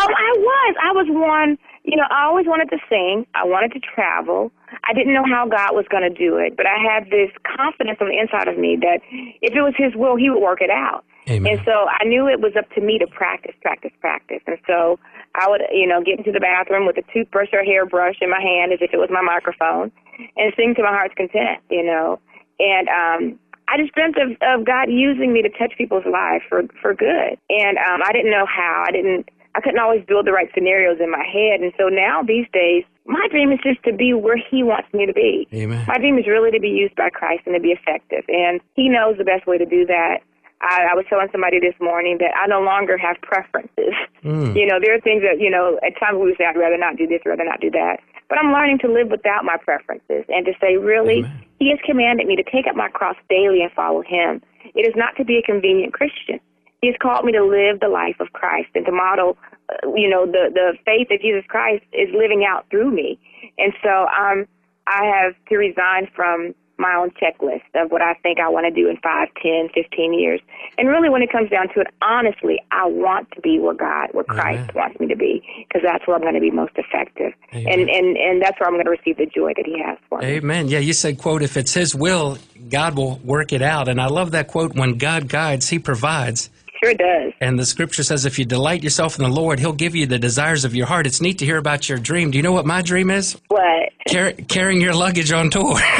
Oh, 0.00 0.08
I 0.08 0.32
was. 0.38 0.74
I 0.82 0.92
was 0.92 1.06
one. 1.08 1.58
You 1.84 1.96
know, 1.96 2.04
I 2.10 2.24
always 2.24 2.46
wanted 2.46 2.70
to 2.70 2.78
sing. 2.88 3.26
I 3.34 3.44
wanted 3.44 3.72
to 3.72 3.80
travel. 3.80 4.50
I 4.88 4.92
didn't 4.92 5.14
know 5.14 5.24
how 5.24 5.46
God 5.46 5.74
was 5.74 5.86
going 5.88 6.02
to 6.02 6.10
do 6.10 6.36
it, 6.36 6.56
but 6.56 6.66
I 6.66 6.76
had 6.82 7.10
this 7.10 7.30
confidence 7.56 7.98
on 8.00 8.08
the 8.08 8.18
inside 8.18 8.48
of 8.48 8.58
me 8.58 8.76
that 8.80 9.00
if 9.40 9.54
it 9.54 9.62
was 9.62 9.74
His 9.76 9.94
will, 9.94 10.16
He 10.16 10.30
would 10.30 10.42
work 10.42 10.60
it 10.60 10.70
out. 10.70 11.04
Amen. 11.28 11.56
And 11.56 11.60
so 11.64 11.88
I 11.88 12.04
knew 12.04 12.28
it 12.28 12.40
was 12.40 12.52
up 12.58 12.68
to 12.74 12.80
me 12.80 12.98
to 12.98 13.06
practice, 13.06 13.54
practice, 13.62 13.92
practice. 14.00 14.40
And 14.46 14.58
so 14.66 14.98
I 15.34 15.48
would, 15.48 15.62
you 15.72 15.86
know, 15.86 16.02
get 16.02 16.18
into 16.18 16.32
the 16.32 16.40
bathroom 16.40 16.86
with 16.86 16.98
a 16.98 17.04
toothbrush 17.12 17.48
or 17.52 17.64
hairbrush 17.64 18.16
in 18.20 18.30
my 18.30 18.40
hand 18.40 18.72
as 18.72 18.80
if 18.82 18.92
it 18.92 18.98
was 18.98 19.08
my 19.10 19.22
microphone 19.22 19.90
and 20.36 20.52
sing 20.56 20.74
to 20.76 20.82
my 20.82 20.90
heart's 20.90 21.14
content, 21.14 21.60
you 21.70 21.82
know. 21.82 22.20
And 22.58 22.88
um 22.88 23.38
I 23.66 23.78
just 23.78 23.94
dreamt 23.94 24.18
of, 24.18 24.36
of 24.42 24.66
God 24.66 24.90
using 24.90 25.32
me 25.32 25.40
to 25.40 25.48
touch 25.48 25.72
people's 25.78 26.04
lives 26.04 26.44
for 26.48 26.62
for 26.82 26.92
good. 26.92 27.38
And 27.48 27.78
um 27.78 28.02
I 28.04 28.12
didn't 28.12 28.30
know 28.30 28.46
how. 28.46 28.84
I 28.86 28.92
didn't 28.92 29.28
couldn't 29.64 29.80
always 29.80 30.04
build 30.04 30.26
the 30.26 30.32
right 30.32 30.50
scenarios 30.52 31.00
in 31.00 31.10
my 31.10 31.24
head. 31.24 31.64
And 31.64 31.72
so 31.80 31.88
now 31.88 32.22
these 32.22 32.46
days 32.52 32.84
my 33.06 33.26
dream 33.30 33.52
is 33.52 33.58
just 33.62 33.82
to 33.84 33.92
be 33.92 34.12
where 34.12 34.36
he 34.36 34.62
wants 34.62 34.92
me 34.92 35.06
to 35.06 35.12
be. 35.12 35.48
Amen. 35.52 35.84
My 35.88 35.98
dream 35.98 36.18
is 36.18 36.26
really 36.26 36.50
to 36.52 36.60
be 36.60 36.68
used 36.68 36.94
by 36.96 37.10
Christ 37.10 37.42
and 37.46 37.54
to 37.54 37.60
be 37.60 37.72
effective. 37.72 38.24
And 38.28 38.60
he 38.74 38.88
knows 38.88 39.18
the 39.18 39.24
best 39.24 39.46
way 39.46 39.58
to 39.58 39.66
do 39.66 39.84
that. 39.86 40.20
I, 40.62 40.92
I 40.92 40.94
was 40.94 41.04
telling 41.08 41.28
somebody 41.30 41.60
this 41.60 41.74
morning 41.80 42.16
that 42.20 42.32
I 42.32 42.46
no 42.46 42.62
longer 42.62 42.96
have 42.96 43.16
preferences. 43.20 43.92
Mm. 44.24 44.56
You 44.56 44.64
know, 44.64 44.80
there 44.80 44.94
are 44.94 45.00
things 45.00 45.20
that, 45.20 45.38
you 45.38 45.50
know, 45.50 45.78
at 45.84 45.92
times 46.00 46.16
we 46.16 46.32
would 46.32 46.38
say, 46.38 46.46
I'd 46.46 46.56
rather 46.56 46.78
not 46.78 46.96
do 46.96 47.06
this, 47.06 47.20
rather 47.26 47.44
not 47.44 47.60
do 47.60 47.70
that. 47.72 48.00
But 48.30 48.38
I'm 48.38 48.52
learning 48.52 48.78
to 48.78 48.88
live 48.88 49.08
without 49.10 49.44
my 49.44 49.58
preferences 49.60 50.24
and 50.28 50.46
to 50.46 50.52
say, 50.58 50.78
really, 50.78 51.18
Amen. 51.18 51.44
he 51.58 51.68
has 51.68 51.78
commanded 51.84 52.26
me 52.26 52.36
to 52.36 52.42
take 52.42 52.66
up 52.66 52.74
my 52.74 52.88
cross 52.88 53.16
daily 53.28 53.60
and 53.60 53.70
follow 53.72 54.00
him. 54.00 54.40
It 54.74 54.88
is 54.88 54.94
not 54.96 55.14
to 55.16 55.24
be 55.24 55.36
a 55.36 55.42
convenient 55.42 55.92
Christian. 55.92 56.40
He 56.84 56.88
has 56.92 56.96
called 57.00 57.24
me 57.24 57.32
to 57.32 57.42
live 57.42 57.80
the 57.80 57.88
life 57.88 58.16
of 58.20 58.34
Christ 58.34 58.68
and 58.74 58.84
to 58.84 58.92
model, 58.92 59.38
uh, 59.70 59.88
you 59.94 60.10
know, 60.10 60.26
the, 60.26 60.50
the 60.52 60.76
faith 60.84 61.08
that 61.08 61.22
Jesus 61.22 61.44
Christ 61.48 61.82
is 61.94 62.10
living 62.12 62.44
out 62.46 62.66
through 62.68 62.90
me. 62.90 63.18
And 63.56 63.72
so 63.82 63.88
um, 63.88 64.46
I 64.86 65.06
have 65.06 65.32
to 65.48 65.56
resign 65.56 66.10
from 66.14 66.54
my 66.76 66.94
own 66.94 67.10
checklist 67.12 67.62
of 67.74 67.90
what 67.90 68.02
I 68.02 68.12
think 68.22 68.38
I 68.38 68.50
want 68.50 68.66
to 68.66 68.70
do 68.70 68.90
in 68.90 68.98
five, 68.98 69.28
ten, 69.40 69.70
fifteen 69.72 70.12
years. 70.12 70.40
And 70.76 70.88
really, 70.88 71.08
when 71.08 71.22
it 71.22 71.32
comes 71.32 71.48
down 71.48 71.68
to 71.72 71.80
it, 71.80 71.86
honestly, 72.02 72.60
I 72.70 72.84
want 72.84 73.30
to 73.32 73.40
be 73.40 73.58
where 73.58 73.72
God, 73.72 74.08
where 74.12 74.24
Christ 74.24 74.68
Amen. 74.68 74.70
wants 74.74 75.00
me 75.00 75.06
to 75.06 75.16
be, 75.16 75.42
because 75.66 75.82
that's 75.82 76.06
where 76.06 76.16
I'm 76.16 76.22
going 76.22 76.34
to 76.34 76.40
be 76.40 76.50
most 76.50 76.72
effective. 76.76 77.32
Amen. 77.54 77.72
And, 77.72 77.88
and, 77.88 78.16
and 78.18 78.42
that's 78.42 78.60
where 78.60 78.68
I'm 78.68 78.74
going 78.74 78.84
to 78.84 78.90
receive 78.90 79.16
the 79.16 79.26
joy 79.26 79.52
that 79.56 79.64
He 79.64 79.80
has 79.82 79.96
for 80.10 80.18
me. 80.18 80.26
Amen. 80.26 80.68
Yeah, 80.68 80.80
you 80.80 80.92
said, 80.92 81.16
quote, 81.16 81.42
if 81.42 81.56
it's 81.56 81.72
his 81.72 81.94
will, 81.94 82.36
God 82.68 82.96
will 82.96 83.16
work 83.24 83.52
it 83.54 83.62
out. 83.62 83.88
And 83.88 84.00
I 84.00 84.06
love 84.06 84.32
that 84.32 84.48
quote, 84.48 84.74
when 84.74 84.98
God 84.98 85.28
guides, 85.28 85.68
he 85.70 85.78
provides. 85.78 86.50
Sure 86.84 86.94
does. 86.94 87.32
And 87.40 87.58
the 87.58 87.64
scripture 87.64 88.02
says, 88.02 88.26
if 88.26 88.38
you 88.38 88.44
delight 88.44 88.82
yourself 88.82 89.18
in 89.18 89.24
the 89.24 89.30
Lord, 89.30 89.58
he'll 89.58 89.72
give 89.72 89.94
you 89.94 90.04
the 90.04 90.18
desires 90.18 90.66
of 90.66 90.74
your 90.74 90.86
heart. 90.86 91.06
It's 91.06 91.20
neat 91.20 91.38
to 91.38 91.46
hear 91.46 91.56
about 91.56 91.88
your 91.88 91.96
dream. 91.98 92.30
Do 92.30 92.36
you 92.36 92.42
know 92.42 92.52
what 92.52 92.66
my 92.66 92.82
dream 92.82 93.10
is? 93.10 93.38
What? 93.48 93.90
Car- 94.06 94.34
carrying 94.48 94.82
your 94.82 94.92
luggage 94.92 95.32
on 95.32 95.50
tour. 95.50 95.78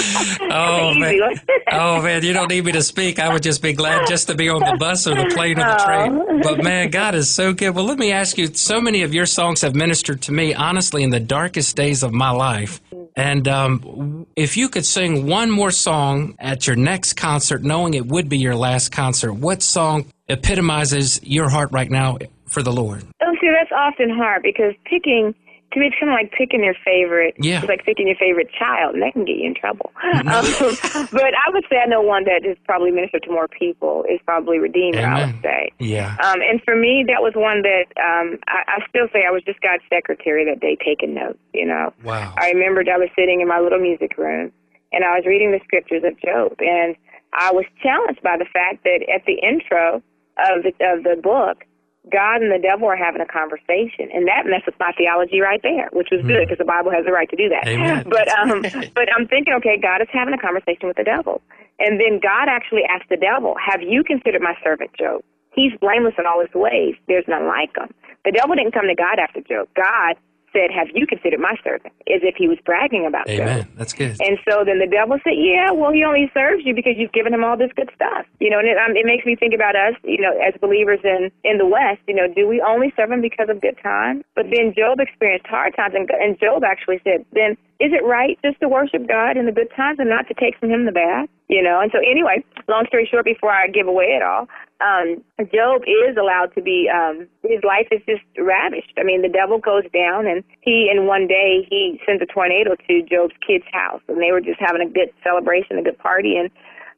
oh, 0.50 0.94
man. 0.96 1.40
Oh 1.72 2.02
man, 2.02 2.22
you 2.24 2.32
don't 2.32 2.48
need 2.48 2.64
me 2.64 2.72
to 2.72 2.82
speak. 2.82 3.18
I 3.18 3.32
would 3.32 3.42
just 3.42 3.62
be 3.62 3.72
glad 3.72 4.06
just 4.06 4.28
to 4.28 4.34
be 4.34 4.48
on 4.48 4.60
the 4.60 4.76
bus 4.78 5.06
or 5.06 5.14
the 5.14 5.30
plane 5.34 5.58
or 5.58 5.64
the 5.64 5.82
train. 5.84 6.42
But 6.42 6.62
man, 6.62 6.90
God 6.90 7.14
is 7.14 7.32
so 7.32 7.52
good. 7.52 7.74
Well, 7.74 7.84
let 7.84 7.98
me 7.98 8.12
ask 8.12 8.38
you. 8.38 8.46
So 8.48 8.80
many 8.80 9.02
of 9.02 9.14
your 9.14 9.26
songs 9.26 9.60
have 9.62 9.74
ministered 9.74 10.22
to 10.22 10.32
me, 10.32 10.54
honestly, 10.54 11.02
in 11.02 11.10
the 11.10 11.20
darkest 11.20 11.76
days 11.76 12.02
of 12.02 12.12
my 12.12 12.30
life. 12.30 12.80
And 13.16 13.48
um, 13.48 14.26
if 14.36 14.56
you 14.56 14.68
could 14.68 14.86
sing 14.86 15.26
one 15.26 15.50
more 15.50 15.70
song 15.70 16.36
at 16.38 16.66
your 16.66 16.76
next 16.76 17.14
concert, 17.14 17.62
knowing 17.62 17.94
it 17.94 18.06
would 18.06 18.28
be 18.28 18.38
your 18.38 18.56
last 18.56 18.90
concert, 18.90 19.32
what 19.32 19.62
song 19.62 20.06
epitomizes 20.28 21.20
your 21.22 21.48
heart 21.48 21.72
right 21.72 21.90
now 21.90 22.18
for 22.46 22.62
the 22.62 22.72
Lord? 22.72 23.04
Oh, 23.22 23.34
see, 23.40 23.50
that's 23.50 23.72
often 23.72 24.10
hard 24.10 24.42
because 24.42 24.74
picking, 24.84 25.34
to 25.72 25.78
me, 25.78 25.86
it's 25.86 25.96
kind 26.00 26.10
of 26.10 26.14
like 26.14 26.32
picking 26.32 26.64
your 26.64 26.74
favorite. 26.84 27.34
Yeah. 27.38 27.60
It's 27.60 27.68
like 27.68 27.84
picking 27.84 28.06
your 28.08 28.16
favorite 28.16 28.50
child, 28.56 28.94
and 28.94 29.02
that 29.02 29.12
can 29.12 29.24
get 29.24 29.36
you 29.36 29.46
in 29.46 29.54
trouble. 29.54 29.92
um, 30.02 31.08
but 31.12 31.32
I 31.34 31.50
would 31.52 31.64
say 31.70 31.78
I 31.78 31.86
know 31.86 32.02
one 32.02 32.24
that 32.24 32.42
has 32.44 32.56
probably 32.64 32.90
ministered 32.90 33.22
to 33.24 33.30
more 33.30 33.48
people 33.48 34.04
is 34.08 34.20
probably 34.24 34.58
Redeemer, 34.58 35.06
I 35.06 35.26
would 35.26 35.42
say. 35.42 35.70
Yeah. 35.78 36.16
Um, 36.22 36.40
and 36.42 36.60
for 36.64 36.74
me, 36.74 37.04
that 37.06 37.22
was 37.22 37.34
one 37.36 37.62
that 37.62 37.86
um, 38.02 38.38
I, 38.48 38.80
I 38.80 38.88
still 38.88 39.06
say 39.12 39.24
I 39.26 39.30
was 39.30 39.42
just 39.44 39.60
God's 39.60 39.82
secretary 39.88 40.44
that 40.44 40.60
day 40.60 40.76
taking 40.84 41.14
notes, 41.14 41.38
you 41.54 41.66
know. 41.66 41.92
Wow. 42.02 42.34
I 42.36 42.50
remembered 42.50 42.88
I 42.88 42.98
was 42.98 43.08
sitting 43.14 43.40
in 43.40 43.48
my 43.48 43.60
little 43.60 43.80
music 43.80 44.18
room 44.18 44.52
and 44.92 45.04
I 45.04 45.16
was 45.16 45.24
reading 45.26 45.52
the 45.52 45.60
scriptures 45.64 46.02
of 46.04 46.18
Job, 46.20 46.56
and 46.58 46.96
I 47.32 47.52
was 47.52 47.64
challenged 47.82 48.22
by 48.22 48.36
the 48.36 48.46
fact 48.52 48.82
that 48.84 49.06
at 49.12 49.24
the 49.24 49.34
intro 49.34 50.02
of 50.38 50.62
the, 50.64 50.72
of 50.80 51.04
the 51.04 51.20
book, 51.22 51.64
God 52.08 52.40
and 52.40 52.50
the 52.50 52.58
devil 52.58 52.88
are 52.88 52.96
having 52.96 53.20
a 53.20 53.28
conversation, 53.28 54.08
and 54.08 54.26
that 54.26 54.48
messes 54.48 54.72
my 54.80 54.92
theology 54.96 55.40
right 55.40 55.60
there, 55.62 55.90
which 55.92 56.08
was 56.10 56.24
good 56.24 56.48
because 56.48 56.56
the 56.56 56.64
Bible 56.64 56.90
has 56.90 57.04
the 57.04 57.12
right 57.12 57.28
to 57.28 57.36
do 57.36 57.48
that. 57.52 57.68
Amen. 57.68 58.04
But 58.08 58.26
um, 58.40 58.64
but 58.96 59.12
I'm 59.12 59.28
thinking, 59.28 59.52
okay, 59.60 59.76
God 59.76 60.00
is 60.00 60.08
having 60.10 60.32
a 60.32 60.40
conversation 60.40 60.88
with 60.88 60.96
the 60.96 61.04
devil, 61.04 61.42
and 61.78 62.00
then 62.00 62.18
God 62.18 62.48
actually 62.48 62.88
asked 62.88 63.10
the 63.10 63.20
devil, 63.20 63.54
"Have 63.60 63.82
you 63.82 64.02
considered 64.02 64.40
my 64.40 64.56
servant 64.64 64.90
Job? 64.96 65.20
He's 65.52 65.72
blameless 65.80 66.14
in 66.16 66.24
all 66.24 66.40
his 66.40 66.54
ways. 66.54 66.96
There's 67.06 67.28
none 67.28 67.46
like 67.46 67.76
him." 67.76 67.92
The 68.24 68.32
devil 68.32 68.56
didn't 68.56 68.72
come 68.72 68.88
to 68.88 68.96
God 68.96 69.18
after 69.20 69.40
Job. 69.44 69.68
God 69.76 70.16
said, 70.52 70.70
"Have 70.70 70.88
you 70.94 71.06
considered 71.06 71.40
my 71.40 71.54
servant?" 71.62 71.92
As 72.08 72.22
if 72.22 72.34
he 72.36 72.48
was 72.48 72.58
bragging 72.64 73.06
about. 73.06 73.28
Amen. 73.28 73.68
That's 73.76 73.92
good. 73.92 74.16
And 74.20 74.38
so 74.48 74.64
then 74.64 74.78
the 74.78 74.86
devil 74.86 75.18
said, 75.24 75.34
"Yeah, 75.36 75.70
well, 75.72 75.92
he 75.92 76.04
only 76.04 76.30
serves 76.34 76.64
you 76.64 76.74
because 76.74 76.94
you've 76.96 77.12
given 77.12 77.32
him 77.32 77.44
all 77.44 77.56
this 77.56 77.72
good 77.74 77.90
stuff." 77.94 78.26
You 78.40 78.50
know, 78.50 78.58
and 78.58 78.68
it, 78.68 78.76
um, 78.78 78.96
it 78.96 79.06
makes 79.06 79.24
me 79.24 79.36
think 79.36 79.54
about 79.54 79.76
us, 79.76 79.94
you 80.04 80.20
know, 80.20 80.32
as 80.38 80.54
believers 80.60 81.00
in 81.04 81.30
in 81.44 81.58
the 81.58 81.66
West. 81.66 82.00
You 82.06 82.14
know, 82.14 82.28
do 82.28 82.46
we 82.46 82.60
only 82.60 82.92
serve 82.96 83.10
him 83.10 83.20
because 83.20 83.48
of 83.48 83.60
good 83.60 83.78
times? 83.82 84.24
But 84.34 84.46
then 84.50 84.74
Job 84.76 85.00
experienced 85.00 85.46
hard 85.46 85.74
times, 85.76 85.94
and, 85.94 86.08
and 86.10 86.38
Job 86.38 86.64
actually 86.64 87.00
said, 87.04 87.24
"Then 87.32 87.56
is 87.80 87.92
it 87.96 88.04
right 88.04 88.38
just 88.44 88.60
to 88.60 88.68
worship 88.68 89.08
God 89.08 89.36
in 89.36 89.46
the 89.46 89.52
good 89.52 89.72
times 89.74 89.98
and 89.98 90.08
not 90.08 90.28
to 90.28 90.34
take 90.34 90.58
from 90.58 90.70
Him 90.70 90.84
the 90.84 90.92
bad? 90.92 91.28
You 91.48 91.62
know. 91.62 91.80
And 91.80 91.90
so, 91.90 91.98
anyway, 91.98 92.44
long 92.68 92.84
story 92.86 93.08
short, 93.10 93.24
before 93.24 93.50
I 93.50 93.68
give 93.68 93.88
away 93.88 94.12
it 94.12 94.22
all, 94.22 94.48
um, 94.84 95.24
Job 95.48 95.82
is 95.88 96.16
allowed 96.20 96.52
to 96.54 96.62
be. 96.62 96.88
Um, 96.92 97.26
his 97.42 97.64
life 97.64 97.88
is 97.90 98.00
just 98.04 98.22
ravished. 98.36 98.92
I 99.00 99.02
mean, 99.02 99.22
the 99.22 99.32
devil 99.32 99.58
goes 99.58 99.84
down, 99.92 100.26
and 100.28 100.44
he, 100.60 100.92
in 100.92 101.06
one 101.06 101.26
day, 101.26 101.66
he 101.68 102.00
sends 102.04 102.20
a 102.22 102.26
tornado 102.26 102.76
to 102.76 103.02
Job's 103.08 103.34
kid's 103.40 103.64
house, 103.72 104.02
and 104.08 104.20
they 104.20 104.30
were 104.30 104.40
just 104.40 104.60
having 104.60 104.84
a 104.84 104.90
good 104.90 105.08
celebration, 105.24 105.78
a 105.78 105.82
good 105.82 105.98
party, 105.98 106.36
and 106.36 106.50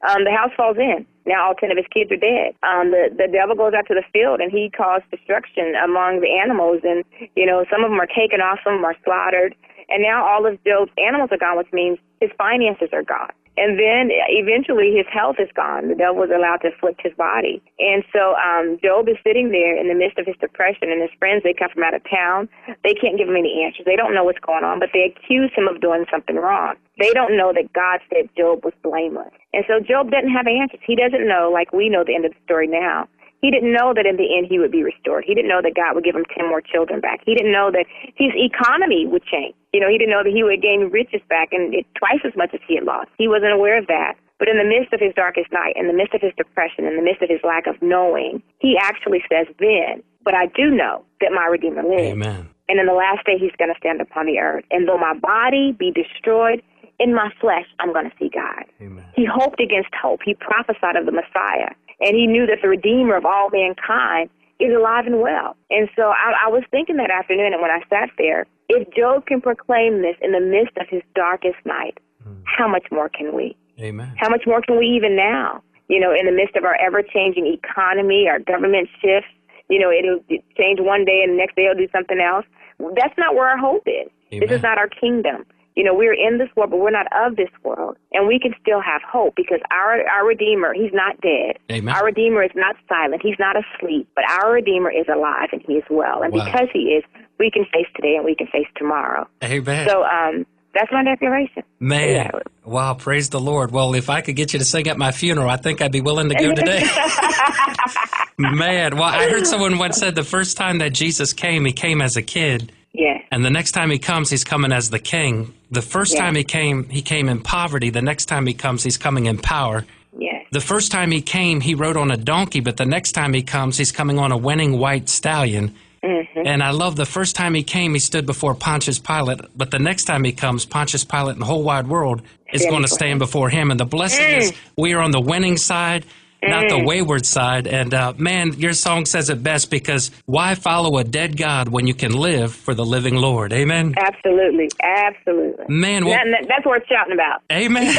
um, 0.09 0.25
the 0.25 0.35
house 0.35 0.51
falls 0.57 0.77
in. 0.79 1.07
Now 1.27 1.47
all 1.47 1.55
ten 1.55 1.71
of 1.71 1.77
his 1.77 1.87
kids 1.95 2.11
are 2.11 2.19
dead. 2.19 2.59
Um, 2.67 2.91
the 2.91 3.07
the 3.15 3.31
devil 3.31 3.55
goes 3.55 3.73
out 3.75 3.87
to 3.87 3.95
the 3.95 4.03
field 4.13 4.41
and 4.41 4.51
he 4.51 4.71
caused 4.75 5.07
destruction 5.11 5.75
among 5.79 6.21
the 6.21 6.35
animals, 6.35 6.83
and 6.83 7.05
you 7.37 7.47
know 7.47 7.65
some 7.71 7.85
of 7.85 7.91
them 7.91 8.01
are 8.01 8.11
taken 8.11 8.43
off, 8.43 8.59
some 8.65 8.75
of 8.75 8.79
them 8.83 8.91
are 8.91 8.99
slaughtered, 9.05 9.55
and 9.93 10.03
now 10.03 10.25
all 10.27 10.47
of 10.47 10.63
Job's 10.65 10.91
animals 10.99 11.31
are 11.31 11.39
gone, 11.39 11.57
which 11.57 11.73
means 11.73 11.99
his 12.21 12.31
finances 12.39 12.89
are 12.93 13.03
gone. 13.03 13.31
And 13.59 13.77
then 13.77 14.09
eventually 14.33 14.97
his 14.97 15.05
health 15.13 15.37
is 15.39 15.53
gone. 15.53 15.89
The 15.89 15.95
devil 15.95 16.17
was 16.17 16.33
allowed 16.33 16.65
to 16.65 16.73
afflict 16.73 17.05
his 17.05 17.13
body. 17.21 17.61
And 17.79 18.01
so 18.09 18.33
um, 18.41 18.81
Job 18.81 19.09
is 19.13 19.21
sitting 19.21 19.53
there 19.53 19.77
in 19.77 19.93
the 19.93 19.95
midst 19.95 20.17
of 20.17 20.25
his 20.25 20.37
depression, 20.41 20.89
and 20.89 21.05
his 21.05 21.13
friends, 21.19 21.45
they 21.45 21.53
come 21.53 21.69
from 21.69 21.85
out 21.85 21.93
of 21.93 22.01
town. 22.09 22.49
They 22.81 22.97
can't 22.97 23.21
give 23.21 23.29
him 23.29 23.37
any 23.37 23.61
answers. 23.61 23.85
They 23.85 23.97
don't 23.97 24.15
know 24.17 24.25
what's 24.25 24.41
going 24.41 24.65
on, 24.65 24.81
but 24.81 24.89
they 24.97 25.05
accuse 25.05 25.53
him 25.53 25.69
of 25.69 25.85
doing 25.85 26.09
something 26.09 26.37
wrong. 26.37 26.81
They 26.97 27.13
don't 27.13 27.37
know 27.37 27.53
that 27.53 27.73
God 27.77 28.01
said 28.09 28.33
Job 28.37 28.65
was 28.65 28.73
blameless. 28.81 29.37
And 29.53 29.65
so 29.69 29.85
Job 29.85 30.09
doesn't 30.09 30.33
have 30.33 30.49
answers. 30.49 30.81
He 30.81 30.97
doesn't 30.97 31.29
know, 31.29 31.53
like 31.53 31.77
we 31.77 31.93
know 31.93 32.05
the 32.09 32.17
end 32.17 32.25
of 32.25 32.33
the 32.33 32.41
story 32.49 32.67
now. 32.67 33.05
He 33.43 33.51
didn't 33.51 33.73
know 33.75 33.93
that 33.93 34.07
in 34.07 34.17
the 34.17 34.33
end 34.33 34.47
he 34.49 34.59
would 34.61 34.71
be 34.71 34.85
restored. 34.85 35.25
He 35.27 35.35
didn't 35.35 35.51
know 35.51 35.61
that 35.61 35.75
God 35.75 35.95
would 35.95 36.05
give 36.05 36.15
him 36.15 36.25
10 36.33 36.49
more 36.49 36.63
children 36.63 37.01
back. 37.01 37.21
He 37.27 37.35
didn't 37.35 37.53
know 37.53 37.71
that 37.73 37.85
his 38.15 38.31
economy 38.39 39.05
would 39.05 39.25
change. 39.25 39.55
You 39.73 39.81
know, 39.81 39.89
he 39.89 39.99
didn't 39.99 40.11
know 40.11 40.23
that 40.23 40.33
he 40.33 40.43
would 40.43 40.61
gain 40.61 40.91
riches 40.91 41.21
back 41.29 41.53
and 41.53 41.75
it, 41.75 41.87
twice 41.97 42.21
as 42.25 42.33
much 42.37 42.51
as 42.53 42.61
he 42.67 42.77
had 42.77 42.85
lost. 42.85 43.09
He 43.17 43.29
wasn't 43.29 43.53
aware 43.53 43.79
of 43.79 43.87
that. 43.87 44.15
But 44.39 44.49
in 44.49 44.59
the 44.59 44.65
midst 44.65 44.93
of 44.93 45.01
his 45.01 45.15
darkest 45.15 45.53
night, 45.53 45.75
in 45.77 45.87
the 45.87 45.93
midst 45.93 46.15
of 46.15 46.21
his 46.21 46.33
depression, 46.37 46.85
in 46.85 46.97
the 46.97 47.03
midst 47.03 47.23
of 47.23 47.31
his 47.31 47.41
lack 47.45 47.67
of 47.67 47.81
knowing, 47.81 48.43
he 48.59 48.77
actually 48.77 49.23
says, 49.31 49.47
Then, 49.59 50.03
but 50.25 50.35
I 50.35 50.47
do 50.47 50.71
know 50.71 51.05
that 51.21 51.31
my 51.33 51.47
Redeemer 51.47 51.83
lives. 51.83 52.13
Amen. 52.13 52.49
And 52.69 52.81
in 52.81 52.87
the 52.87 52.93
last 52.93 53.25
day, 53.25 53.39
he's 53.39 53.55
going 53.59 53.73
to 53.73 53.79
stand 53.79 54.01
upon 54.01 54.27
the 54.27 54.39
earth. 54.39 54.65
And 54.71 54.89
though 54.89 54.99
my 54.99 55.15
body 55.15 55.73
be 55.73 55.93
destroyed, 55.93 56.63
in 56.99 57.15
my 57.15 57.31
flesh, 57.41 57.67
I'm 57.81 57.93
going 57.93 58.11
to 58.11 58.17
see 58.19 58.31
God. 58.33 58.65
Amen. 58.81 59.05
He 59.15 59.25
hoped 59.25 59.61
against 59.61 59.91
hope. 59.95 60.21
He 60.25 60.35
prophesied 60.35 60.97
of 60.97 61.07
the 61.07 61.13
Messiah 61.13 61.75
and 62.03 62.17
he 62.17 62.27
knew 62.27 62.47
that 62.47 62.59
the 62.61 62.69
Redeemer 62.69 63.17
of 63.17 63.25
all 63.25 63.49
mankind 63.51 64.29
is 64.63 64.75
alive 64.75 65.07
and 65.07 65.21
well. 65.21 65.57
And 65.71 65.89
so 65.97 66.15
I, 66.15 66.47
I 66.47 66.49
was 66.49 66.63
thinking 66.71 66.97
that 66.97 67.11
afternoon, 67.11 67.53
and 67.53 67.61
when 67.61 67.71
I 67.71 67.81
sat 67.91 68.11
there, 68.17 68.47
if 68.69 68.89
Job 68.95 69.27
can 69.27 69.41
proclaim 69.41 70.03
this 70.03 70.17
in 70.23 70.33
the 70.33 70.41
midst 70.41 70.77
of 70.79 70.87
his 70.89 71.03
darkest 71.15 71.59
night, 71.65 71.99
mm. 72.27 72.43
how 72.45 72.69
much 72.69 72.87
more 72.91 73.09
can 73.09 73.35
we? 73.35 73.57
Amen. 73.81 74.15
How 74.19 74.29
much 74.29 74.43
more 74.47 74.63
can 74.63 74.79
we 74.79 74.87
even 74.87 75.17
now? 75.17 75.63
You 75.89 76.01
know, 76.01 76.13
in 76.13 76.27
the 76.27 76.33
midst 76.33 76.57
of 76.57 76.65
our 76.65 76.77
ever 76.81 77.03
changing 77.03 77.47
economy, 77.47 78.29
our 78.29 78.39
government 78.39 78.89
shifts, 79.01 79.29
you 79.69 79.79
know, 79.79 79.91
it'll 79.91 80.21
change 80.57 80.81
one 80.81 81.05
day 81.05 81.23
and 81.25 81.33
the 81.33 81.37
next 81.37 81.57
day 81.57 81.65
it'll 81.65 81.77
do 81.77 81.89
something 81.93 82.21
else. 82.21 82.47
That's 82.79 83.17
not 83.19 83.35
where 83.35 83.49
our 83.49 83.59
hope 83.59 83.83
is. 83.87 84.11
Amen. 84.33 84.49
This 84.49 84.57
is 84.57 84.63
not 84.63 84.79
our 84.79 84.89
kingdom. 84.89 85.45
You 85.77 85.85
know, 85.85 85.95
we're 85.95 86.15
in 86.15 86.39
this 86.39 86.49
world, 86.57 86.71
but 86.71 86.81
we're 86.81 86.91
not 86.91 87.07
of 87.15 87.37
this 87.37 87.51
world. 87.63 87.97
And 88.13 88.29
we 88.29 88.39
can 88.39 88.55
still 88.61 88.81
have 88.81 89.03
hope 89.03 89.35
because 89.37 89.61
our, 89.71 90.07
our 90.09 90.27
Redeemer, 90.27 90.75
He's 90.75 90.93
not 90.93 91.21
dead. 91.21 91.59
Amen. 91.71 91.95
Our 91.95 92.07
Redeemer 92.07 92.43
is 92.43 92.51
not 92.55 92.77
silent. 92.89 93.23
He's 93.23 93.39
not 93.39 93.57
asleep, 93.57 94.09
but 94.15 94.25
our 94.29 94.53
Redeemer 94.53 94.91
is 94.91 95.07
alive 95.09 95.49
and 95.53 95.63
He 95.67 95.75
is 95.75 95.85
well. 95.89 96.23
And 96.23 96.33
wow. 96.33 96.45
because 96.45 96.69
He 96.73 96.97
is, 96.97 97.05
we 97.39 97.51
can 97.51 97.65
face 97.73 97.89
today 97.97 98.17
and 98.17 98.25
we 98.25 98.35
can 98.35 98.47
face 98.49 98.69
tomorrow. 98.77 99.27
Amen. 99.43 99.89
So, 99.89 100.05
um, 100.05 100.47
that's 100.75 100.91
my 100.91 101.05
declaration. 101.05 101.63
Man, 101.81 102.09
yeah. 102.09 102.31
wow, 102.65 102.95
praise 102.95 103.29
the 103.29 103.41
Lord. 103.41 103.73
Well, 103.73 103.95
if 103.95 104.09
I 104.09 104.23
could 104.23 104.37
get 104.37 104.55
you 104.55 104.59
to 104.59 104.65
sing 104.65 104.87
at 104.89 104.97
my 104.97 105.13
funeral, 105.13 105.51
I 105.51 105.57
think 105.57 105.83
I'd 105.83 105.93
be 105.93 106.01
willing 106.01 106.31
to 106.31 106.35
go 106.35 106.55
today. 106.55 106.83
Man, 108.39 108.97
well, 108.97 109.05
I 109.05 109.29
heard 109.29 109.47
someone 109.47 109.77
once 109.77 109.99
said 109.99 110.15
the 110.15 110.25
first 110.25 110.57
time 110.57 110.79
that 110.79 110.93
Jesus 110.95 111.33
came, 111.33 111.65
he 111.67 111.73
came 111.73 112.01
as 112.01 112.17
a 112.17 112.23
kid. 112.23 112.73
Yeah. 112.95 113.19
And 113.31 113.45
the 113.45 113.51
next 113.51 113.73
time 113.73 113.91
he 113.91 113.99
comes, 113.99 114.31
he's 114.31 114.45
coming 114.45 114.73
as 114.73 114.91
the 114.91 114.99
king. 114.99 115.55
The 115.71 115.83
first 115.83 116.15
Yeah. 116.15 116.21
time 116.21 116.35
he 116.35 116.45
came, 116.45 116.89
he 116.89 117.01
came 117.03 117.29
in 117.29 117.41
poverty. 117.41 117.91
The 117.91 118.03
next 118.03 118.27
time 118.27 118.47
he 118.47 118.55
comes, 118.55 118.83
he's 118.85 118.99
coming 118.99 119.27
in 119.27 119.39
power. 119.39 119.87
Yes. 120.19 120.45
The 120.51 120.61
first 120.61 120.93
time 120.93 121.11
he 121.11 121.23
came, 121.23 121.63
he 121.63 121.75
rode 121.75 121.97
on 121.97 122.11
a 122.11 122.17
donkey, 122.19 122.61
but 122.61 122.77
the 122.77 122.85
next 122.85 123.13
time 123.13 123.33
he 123.33 123.43
comes, 123.43 123.79
he's 123.79 123.93
coming 123.93 124.19
on 124.19 124.31
a 124.31 124.37
winning 124.37 124.79
white 124.79 125.09
stallion. 125.09 125.75
Mm-hmm. 126.05 126.43
And 126.47 126.63
I 126.63 126.71
love 126.71 126.97
the 126.97 127.07
first 127.07 127.35
time 127.37 127.55
he 127.55 127.63
came, 127.63 127.95
he 127.95 128.01
stood 128.01 128.27
before 128.27 128.55
Pontius 128.55 128.99
Pilate, 128.99 129.41
but 129.57 129.71
the 129.71 129.79
next 129.79 130.05
time 130.05 130.25
he 130.25 130.33
comes, 130.33 130.67
Pontius 130.67 131.05
Pilate 131.05 131.35
and 131.35 131.41
the 131.43 131.47
whole 131.47 131.63
wide 131.63 131.87
world 131.87 132.21
is 132.53 132.67
going 132.67 132.83
to 132.83 132.89
stand 132.89 133.21
before 133.21 133.49
him. 133.49 133.71
And 133.71 133.81
the 133.81 133.87
blessing 133.87 134.27
Mm. 134.27 134.39
is 134.39 134.53
we 134.77 134.93
are 134.93 135.01
on 135.01 135.13
the 135.13 135.21
winning 135.21 135.57
side, 135.57 136.05
not 136.51 136.69
the 136.69 136.83
wayward 136.85 137.25
side. 137.25 137.67
And 137.67 137.95
uh, 137.95 138.15
man, 138.17 138.53
your 138.55 138.73
song 138.73 139.07
says 139.07 139.31
it 139.31 139.43
best 139.43 139.71
because 139.71 140.11
why 140.27 140.55
follow 140.55 140.99
a 140.99 141.05
dead 141.05 141.37
God 141.37 141.69
when 141.69 141.87
you 141.87 141.95
can 141.95 142.13
live 142.13 142.53
for 142.55 142.75
the 142.75 142.85
living 142.85 143.15
Lord? 143.15 143.53
Amen. 143.53 143.95
Absolutely. 143.97 144.69
Absolutely. 144.83 145.65
Man, 145.69 146.05
well, 146.05 146.15
That- 146.15 146.27
that- 146.41 146.49
that's 146.49 146.67
worth 146.67 146.83
shouting 146.89 147.13
about. 147.15 147.43
Amen. 147.51 147.95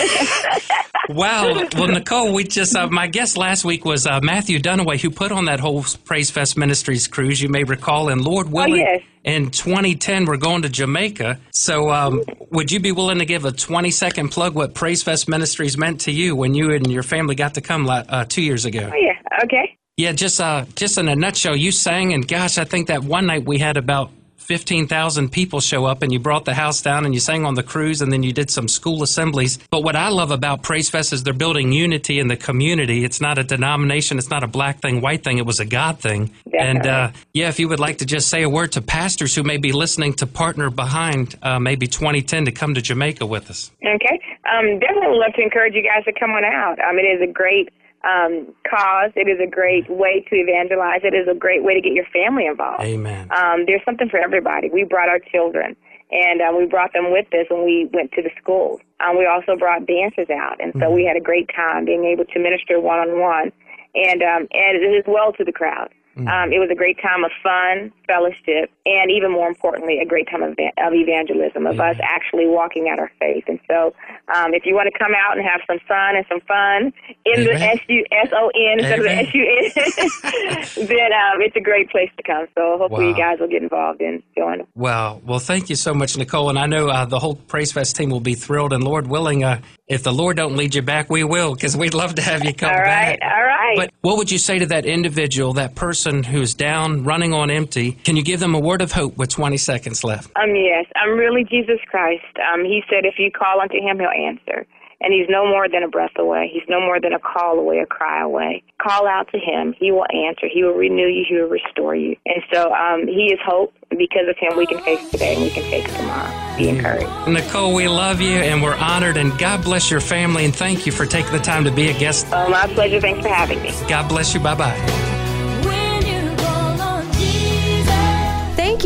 wow. 1.10 1.66
Well, 1.78 1.88
Nicole, 1.88 2.34
we 2.34 2.44
just, 2.44 2.76
uh, 2.76 2.88
my 2.90 3.08
guest 3.08 3.38
last 3.38 3.66
week 3.66 3.86
was 3.86 4.06
uh, 4.06 4.20
Matthew 4.22 4.60
Dunaway, 4.60 5.00
who 5.02 5.10
put 5.10 5.32
on 5.32 5.46
that 5.46 5.60
whole 5.60 5.84
Praise 6.06 6.30
Fest 6.32 6.58
Ministries 6.58 7.08
cruise, 7.08 7.42
you 7.42 7.50
may 7.50 7.64
recall. 7.64 8.10
And 8.10 8.22
Lord 8.24 8.52
willing, 8.52 8.78
yes. 8.78 9.02
In 9.24 9.50
2010, 9.52 10.26
we're 10.26 10.38
going 10.38 10.64
to 10.64 10.70
Jamaica. 10.70 11.40
So, 11.52 11.90
um, 11.90 12.24
would 12.52 12.72
you 12.72 12.80
be 12.80 12.92
willing 12.92 13.20
to 13.20 13.26
give 13.26 13.46
a 13.46 13.52
20 13.52 13.92
second 13.92 14.30
plug 14.30 14.56
what 14.56 14.74
Praise 14.74 15.04
Fest 15.04 15.30
Ministries 15.30 15.78
meant 15.78 16.02
to 16.02 16.12
you 16.12 16.36
when 16.36 16.54
you 16.54 16.72
and 16.72 16.92
your 16.92 17.04
family 17.04 17.36
got 17.36 17.54
to 17.56 17.62
come 17.62 17.90
uh, 17.90 18.26
two 18.26 18.42
years 18.42 18.66
ago? 18.66 18.90
Oh, 18.92 18.98
yeah. 18.98 19.44
Okay. 19.44 19.78
Yeah, 19.96 20.12
just 20.14 20.42
uh, 20.42 20.66
just 20.76 20.98
in 20.98 21.08
a 21.08 21.16
nutshell, 21.16 21.56
you 21.56 21.72
sang, 21.72 22.14
and 22.14 22.28
gosh, 22.28 22.58
I 22.58 22.64
think 22.64 22.88
that 22.88 23.04
one 23.04 23.28
night 23.28 23.46
we 23.46 23.60
had 23.60 23.78
about 23.78 24.10
fifteen 24.44 24.88
thousand 24.88 25.32
people 25.32 25.62
show 25.62 25.86
up, 25.86 26.04
and 26.04 26.12
you 26.12 26.20
brought 26.20 26.46
the 26.46 26.54
house 26.54 26.82
down, 26.82 27.06
and 27.06 27.14
you 27.14 27.20
sang 27.20 27.46
on 27.46 27.56
the 27.56 27.64
cruise, 27.64 28.02
and 28.02 28.12
then 28.12 28.24
you 28.24 28.34
did 28.34 28.50
some 28.50 28.68
school 28.68 29.04
assemblies. 29.04 29.58
But 29.70 29.84
what 29.84 29.96
I 29.96 30.10
love 30.10 30.32
about 30.32 30.62
Praise 30.64 30.90
Fest 30.90 31.14
is 31.14 31.24
they're 31.24 31.34
building 31.34 31.72
unity 31.72 32.20
in 32.20 32.28
the 32.28 32.38
community. 32.38 33.04
It's 33.04 33.22
not 33.22 33.38
a 33.38 33.44
denomination, 33.44 34.18
it's 34.18 34.30
not 34.30 34.44
a 34.44 34.48
black 34.48 34.80
thing, 34.80 35.02
white 35.02 35.24
thing. 35.24 35.38
It 35.38 35.46
was 35.46 35.60
a 35.60 35.66
God 35.66 36.00
thing. 36.00 36.32
And 36.58 36.86
uh, 36.86 37.12
yeah, 37.34 37.50
if 37.50 37.60
you 37.60 37.68
would 37.70 37.80
like 37.80 37.98
to 38.00 38.06
just 38.06 38.30
say 38.30 38.44
a 38.44 38.50
word 38.50 38.74
to 38.74 38.82
pastors 38.82 39.36
who 39.36 39.44
may 39.44 39.58
be 39.58 39.72
listening 39.72 40.14
to 40.16 40.28
partner 40.28 40.70
behind 40.70 41.36
uh, 41.42 41.60
maybe 41.60 41.88
2010 41.88 42.46
to 42.46 42.52
come 42.52 42.74
to 42.76 42.82
Jamaica 42.82 43.26
with 43.26 43.50
us. 43.50 43.72
Okay. 43.82 44.20
Um, 44.52 44.80
definitely 44.80 45.18
love 45.18 45.34
to 45.36 45.42
encourage 45.42 45.74
you 45.74 45.84
guys 45.84 46.04
to 46.06 46.14
come 46.18 46.32
on 46.32 46.44
out. 46.44 46.80
Um, 46.80 46.98
it 47.00 47.04
is 47.04 47.22
a 47.22 47.32
great 47.32 47.70
um, 48.04 48.54
cause. 48.70 49.12
It 49.16 49.28
is 49.28 49.40
a 49.40 49.50
great 49.50 49.90
way 49.90 50.26
to 50.30 50.36
evangelize. 50.36 51.02
It 51.04 51.14
is 51.14 51.28
a 51.28 51.34
great 51.34 51.64
way 51.64 51.74
to 51.74 51.82
get 51.82 51.94
your 51.94 52.06
family 52.12 52.46
involved. 52.46 52.84
Amen. 52.84 53.30
Um, 53.32 53.66
there's 53.66 53.84
something 53.86 54.10
for 54.10 54.20
everybody. 54.20 54.70
We 54.70 54.84
brought 54.84 55.10
our 55.10 55.20
children, 55.20 55.76
and 56.12 56.42
uh, 56.42 56.52
we 56.58 56.66
brought 56.66 56.94
them 56.94 57.12
with 57.12 57.28
us 57.34 57.48
when 57.50 57.66
we 57.66 57.90
went 57.94 58.12
to 58.14 58.22
the 58.22 58.32
schools. 58.42 58.82
Um, 59.00 59.18
we 59.18 59.26
also 59.26 59.56
brought 59.58 59.86
dancers 59.88 60.30
out, 60.30 60.62
and 60.62 60.74
so 60.80 60.92
we 60.92 61.06
had 61.06 61.18
a 61.18 61.24
great 61.24 61.50
time 61.56 61.86
being 61.86 62.06
able 62.06 62.26
to 62.26 62.40
minister 62.40 62.80
one 62.80 63.00
on 63.00 63.20
one, 63.20 63.52
and 63.96 64.22
um, 64.22 64.48
and 64.52 64.96
as 64.96 65.06
well 65.08 65.34
to 65.34 65.44
the 65.44 65.54
crowd. 65.54 65.90
Um, 66.16 66.54
it 66.54 66.60
was 66.60 66.70
a 66.72 66.76
great 66.76 67.02
time 67.02 67.24
of 67.24 67.32
fun, 67.42 67.92
fellowship, 68.06 68.70
and 68.86 69.10
even 69.10 69.32
more 69.32 69.48
importantly, 69.48 69.98
a 70.00 70.06
great 70.06 70.30
time 70.30 70.44
of, 70.44 70.52
of 70.52 70.94
evangelism, 70.94 71.66
of 71.66 71.80
us 71.80 71.98
actually 72.04 72.46
walking 72.46 72.88
out 72.88 73.00
our 73.00 73.12
faith. 73.20 73.46
And 73.48 73.60
so, 73.68 73.96
um, 74.36 74.54
if 74.54 74.64
you 74.66 74.76
want 74.76 74.90
to 74.94 74.98
come 74.98 75.14
out 75.18 75.38
and 75.38 75.46
have 75.46 75.62
some 75.66 75.80
fun 75.88 76.16
and 76.16 76.26
some 76.30 76.42
fun 76.42 76.94
in 77.26 77.46
the 77.46 77.54
S 77.54 77.80
U 77.88 78.06
S 78.12 78.30
O 78.32 78.52
N 78.54 78.80
instead 78.80 79.00
of 79.00 79.06
the 79.06 79.12
S 79.12 79.34
U 79.34 79.42
N, 79.42 80.88
then 80.88 81.10
um, 81.14 81.42
it's 81.42 81.56
a 81.56 81.62
great 81.62 81.90
place 81.90 82.12
to 82.18 82.24
come. 82.24 82.46
So 82.56 82.78
hopefully, 82.78 83.10
you 83.10 83.16
guys 83.18 83.40
will 83.40 83.48
get 83.48 83.64
involved 83.64 84.02
in 84.02 84.22
joining. 84.38 84.68
Well, 84.76 85.22
well, 85.26 85.40
thank 85.40 85.70
you 85.70 85.76
so 85.76 85.94
much, 85.94 86.16
Nicole. 86.18 86.50
And 86.50 86.60
I 86.60 86.68
know 86.68 86.90
uh, 86.90 87.06
the 87.06 87.20
whole 87.20 87.36
Praise 87.36 87.72
Fest 87.72 87.96
team 87.96 88.12
will 88.12 88.20
be 88.20 88.36
thrilled. 88.36 88.74
And 88.74 88.84
Lord 88.84 89.08
willing, 89.08 89.44
uh, 89.44 89.62
if 89.94 90.04
the 90.04 90.12
Lord 90.12 90.38
don't 90.38 90.56
lead 90.56 90.76
you 90.76 90.82
back, 90.82 91.10
we 91.10 91.24
will, 91.24 91.54
because 91.54 91.78
we'd 91.78 91.94
love 91.94 92.16
to 92.16 92.22
have 92.22 92.44
you 92.44 92.54
come 92.54 92.70
back. 92.70 92.78
All 92.78 92.84
right, 92.84 93.20
back. 93.20 93.34
all 93.34 93.44
right. 93.44 93.76
But 93.78 93.92
what 94.02 94.18
would 94.18 94.32
you 94.32 94.38
say 94.38 94.60
to 94.60 94.66
that 94.68 94.86
individual, 94.86 95.54
that 95.54 95.76
person 95.76 96.24
who's 96.24 96.54
down, 96.54 97.04
running 97.04 97.34
on 97.34 97.50
empty? 97.50 97.94
Can 98.04 98.16
you 98.16 98.24
give 98.24 98.40
them 98.40 98.56
a 98.56 98.60
word 98.60 98.82
of 98.82 98.92
hope 98.92 99.18
with 99.18 99.30
20 99.30 99.58
seconds 99.58 100.04
left? 100.04 100.32
Um, 100.36 100.56
yes, 100.56 100.86
I'm 100.96 101.18
really 101.18 101.44
Jesus 101.44 101.80
Christ. 101.88 102.26
Um, 102.54 102.66
he 102.66 102.82
said, 102.90 103.06
if 103.06 103.16
you 103.18 103.32
call 103.32 103.62
unto 103.62 103.76
him, 103.76 104.00
he'll 104.00 104.10
answer. 104.10 104.66
And 105.04 105.14
he's 105.14 105.28
no 105.30 105.46
more 105.46 105.68
than 105.68 105.84
a 105.84 105.88
breath 105.90 106.18
away. 106.18 106.50
He's 106.52 106.64
no 106.70 106.80
more 106.80 107.00
than 107.00 107.12
a 107.14 107.20
call 107.20 107.60
away, 107.60 107.80
a 107.80 107.86
cry 107.86 108.24
away. 108.24 108.64
Call 108.82 109.06
out 109.08 109.30
to 109.34 109.38
him. 109.38 109.76
He 109.78 109.92
will 109.92 110.06
answer. 110.14 110.48
He 110.52 110.64
will 110.64 110.74
renew 110.74 111.08
you. 111.08 111.26
He 111.28 111.36
will 111.36 111.50
restore 111.50 111.96
you. 111.96 112.16
And 112.26 112.42
so 112.54 112.74
um, 112.74 113.08
he 113.08 113.34
is 113.34 113.40
hope. 113.46 113.74
Because 113.90 114.28
of 114.28 114.36
him, 114.40 114.58
we 114.58 114.66
can 114.66 114.80
face 114.80 115.12
today 115.12 115.36
and 115.36 115.44
we 115.44 115.50
can 115.52 115.64
face 115.70 115.86
tomorrow. 115.98 116.58
Be 116.58 116.70
encouraged. 116.70 117.08
Nicole, 117.28 117.76
we 117.76 117.88
love 117.88 118.22
you 118.22 118.38
and 118.38 118.64
we're 118.64 118.76
honored. 118.76 119.18
And 119.18 119.38
God 119.38 119.64
bless 119.64 119.92
your 119.92 120.02
family. 120.02 120.46
And 120.46 120.56
thank 120.56 120.88
you 120.88 120.92
for 120.92 121.06
taking 121.06 121.32
the 121.32 121.40
time 121.40 121.64
to 121.66 121.72
be 121.72 121.90
a 121.90 122.00
guest. 122.00 122.26
Oh, 122.32 122.50
my 122.50 122.66
pleasure. 122.68 123.00
Thanks 123.00 123.22
for 123.22 123.30
having 123.30 123.62
me. 123.62 123.72
God 123.88 124.08
bless 124.10 124.34
you. 124.34 124.40
Bye 124.40 124.56
bye. 124.56 125.13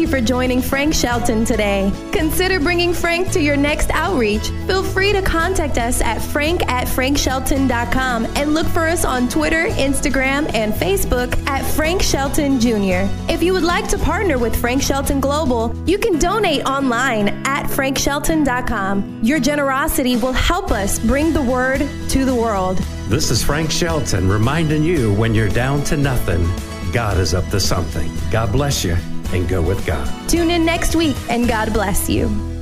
You 0.08 0.20
for 0.20 0.22
joining 0.22 0.62
Frank 0.62 0.94
Shelton 0.94 1.46
today. 1.46 1.92
Consider 2.12 2.60
bringing 2.60 2.94
Frank 2.94 3.32
to 3.32 3.42
your 3.42 3.58
next 3.58 3.90
outreach. 3.92 4.50
Feel 4.66 4.84
free 4.84 5.12
to 5.12 5.22
contact 5.22 5.78
us 5.78 6.02
at 6.02 6.22
frank 6.22 6.68
at 6.68 6.88
frankshelton.com 6.88 8.26
and 8.36 8.54
look 8.54 8.68
for 8.68 8.82
us 8.82 9.06
on 9.06 9.30
Twitter, 9.30 9.68
Instagram, 9.70 10.54
and 10.54 10.74
Facebook 10.74 11.38
at 11.48 11.64
Frank 11.74 12.02
Shelton 12.02 12.60
Jr. 12.60 13.08
If 13.32 13.44
you 13.44 13.54
would 13.54 13.64
like 13.64 13.88
to 13.90 13.98
partner 13.98 14.38
with 14.38 14.56
Frank 14.56 14.82
Shelton 14.82 15.20
Global, 15.20 15.76
you 15.86 15.98
can 15.98 16.20
donate 16.20 16.66
online 16.66 17.30
at 17.46 17.66
frankshelton.com. 17.68 19.20
Your 19.24 19.40
generosity 19.40 20.16
will 20.16 20.34
help 20.34 20.72
us 20.72 21.00
bring 21.00 21.34
the 21.34 21.42
word 21.42 21.80
to 22.10 22.26
the 22.26 22.36
world. 22.36 22.78
This 23.10 23.32
is 23.32 23.44
Frank 23.44 23.72
Shelton 23.72 24.28
reminding 24.30 24.84
you 24.84 25.14
when 25.14 25.34
you're 25.34 25.50
down 25.50 25.84
to 25.86 25.98
nothing, 25.98 26.46
God 26.92 27.18
is 27.18 27.34
up 27.34 27.48
to 27.50 27.60
something. 27.60 28.12
God 28.32 28.52
bless 28.52 28.84
you 28.84 28.98
and 29.34 29.48
go 29.48 29.62
with 29.62 29.86
God. 29.86 30.08
Tune 30.30 30.50
in 30.50 30.66
next 30.66 30.96
week 30.96 31.18
and 31.30 31.48
God 31.48 31.74
bless 31.74 32.10
you. 32.10 32.57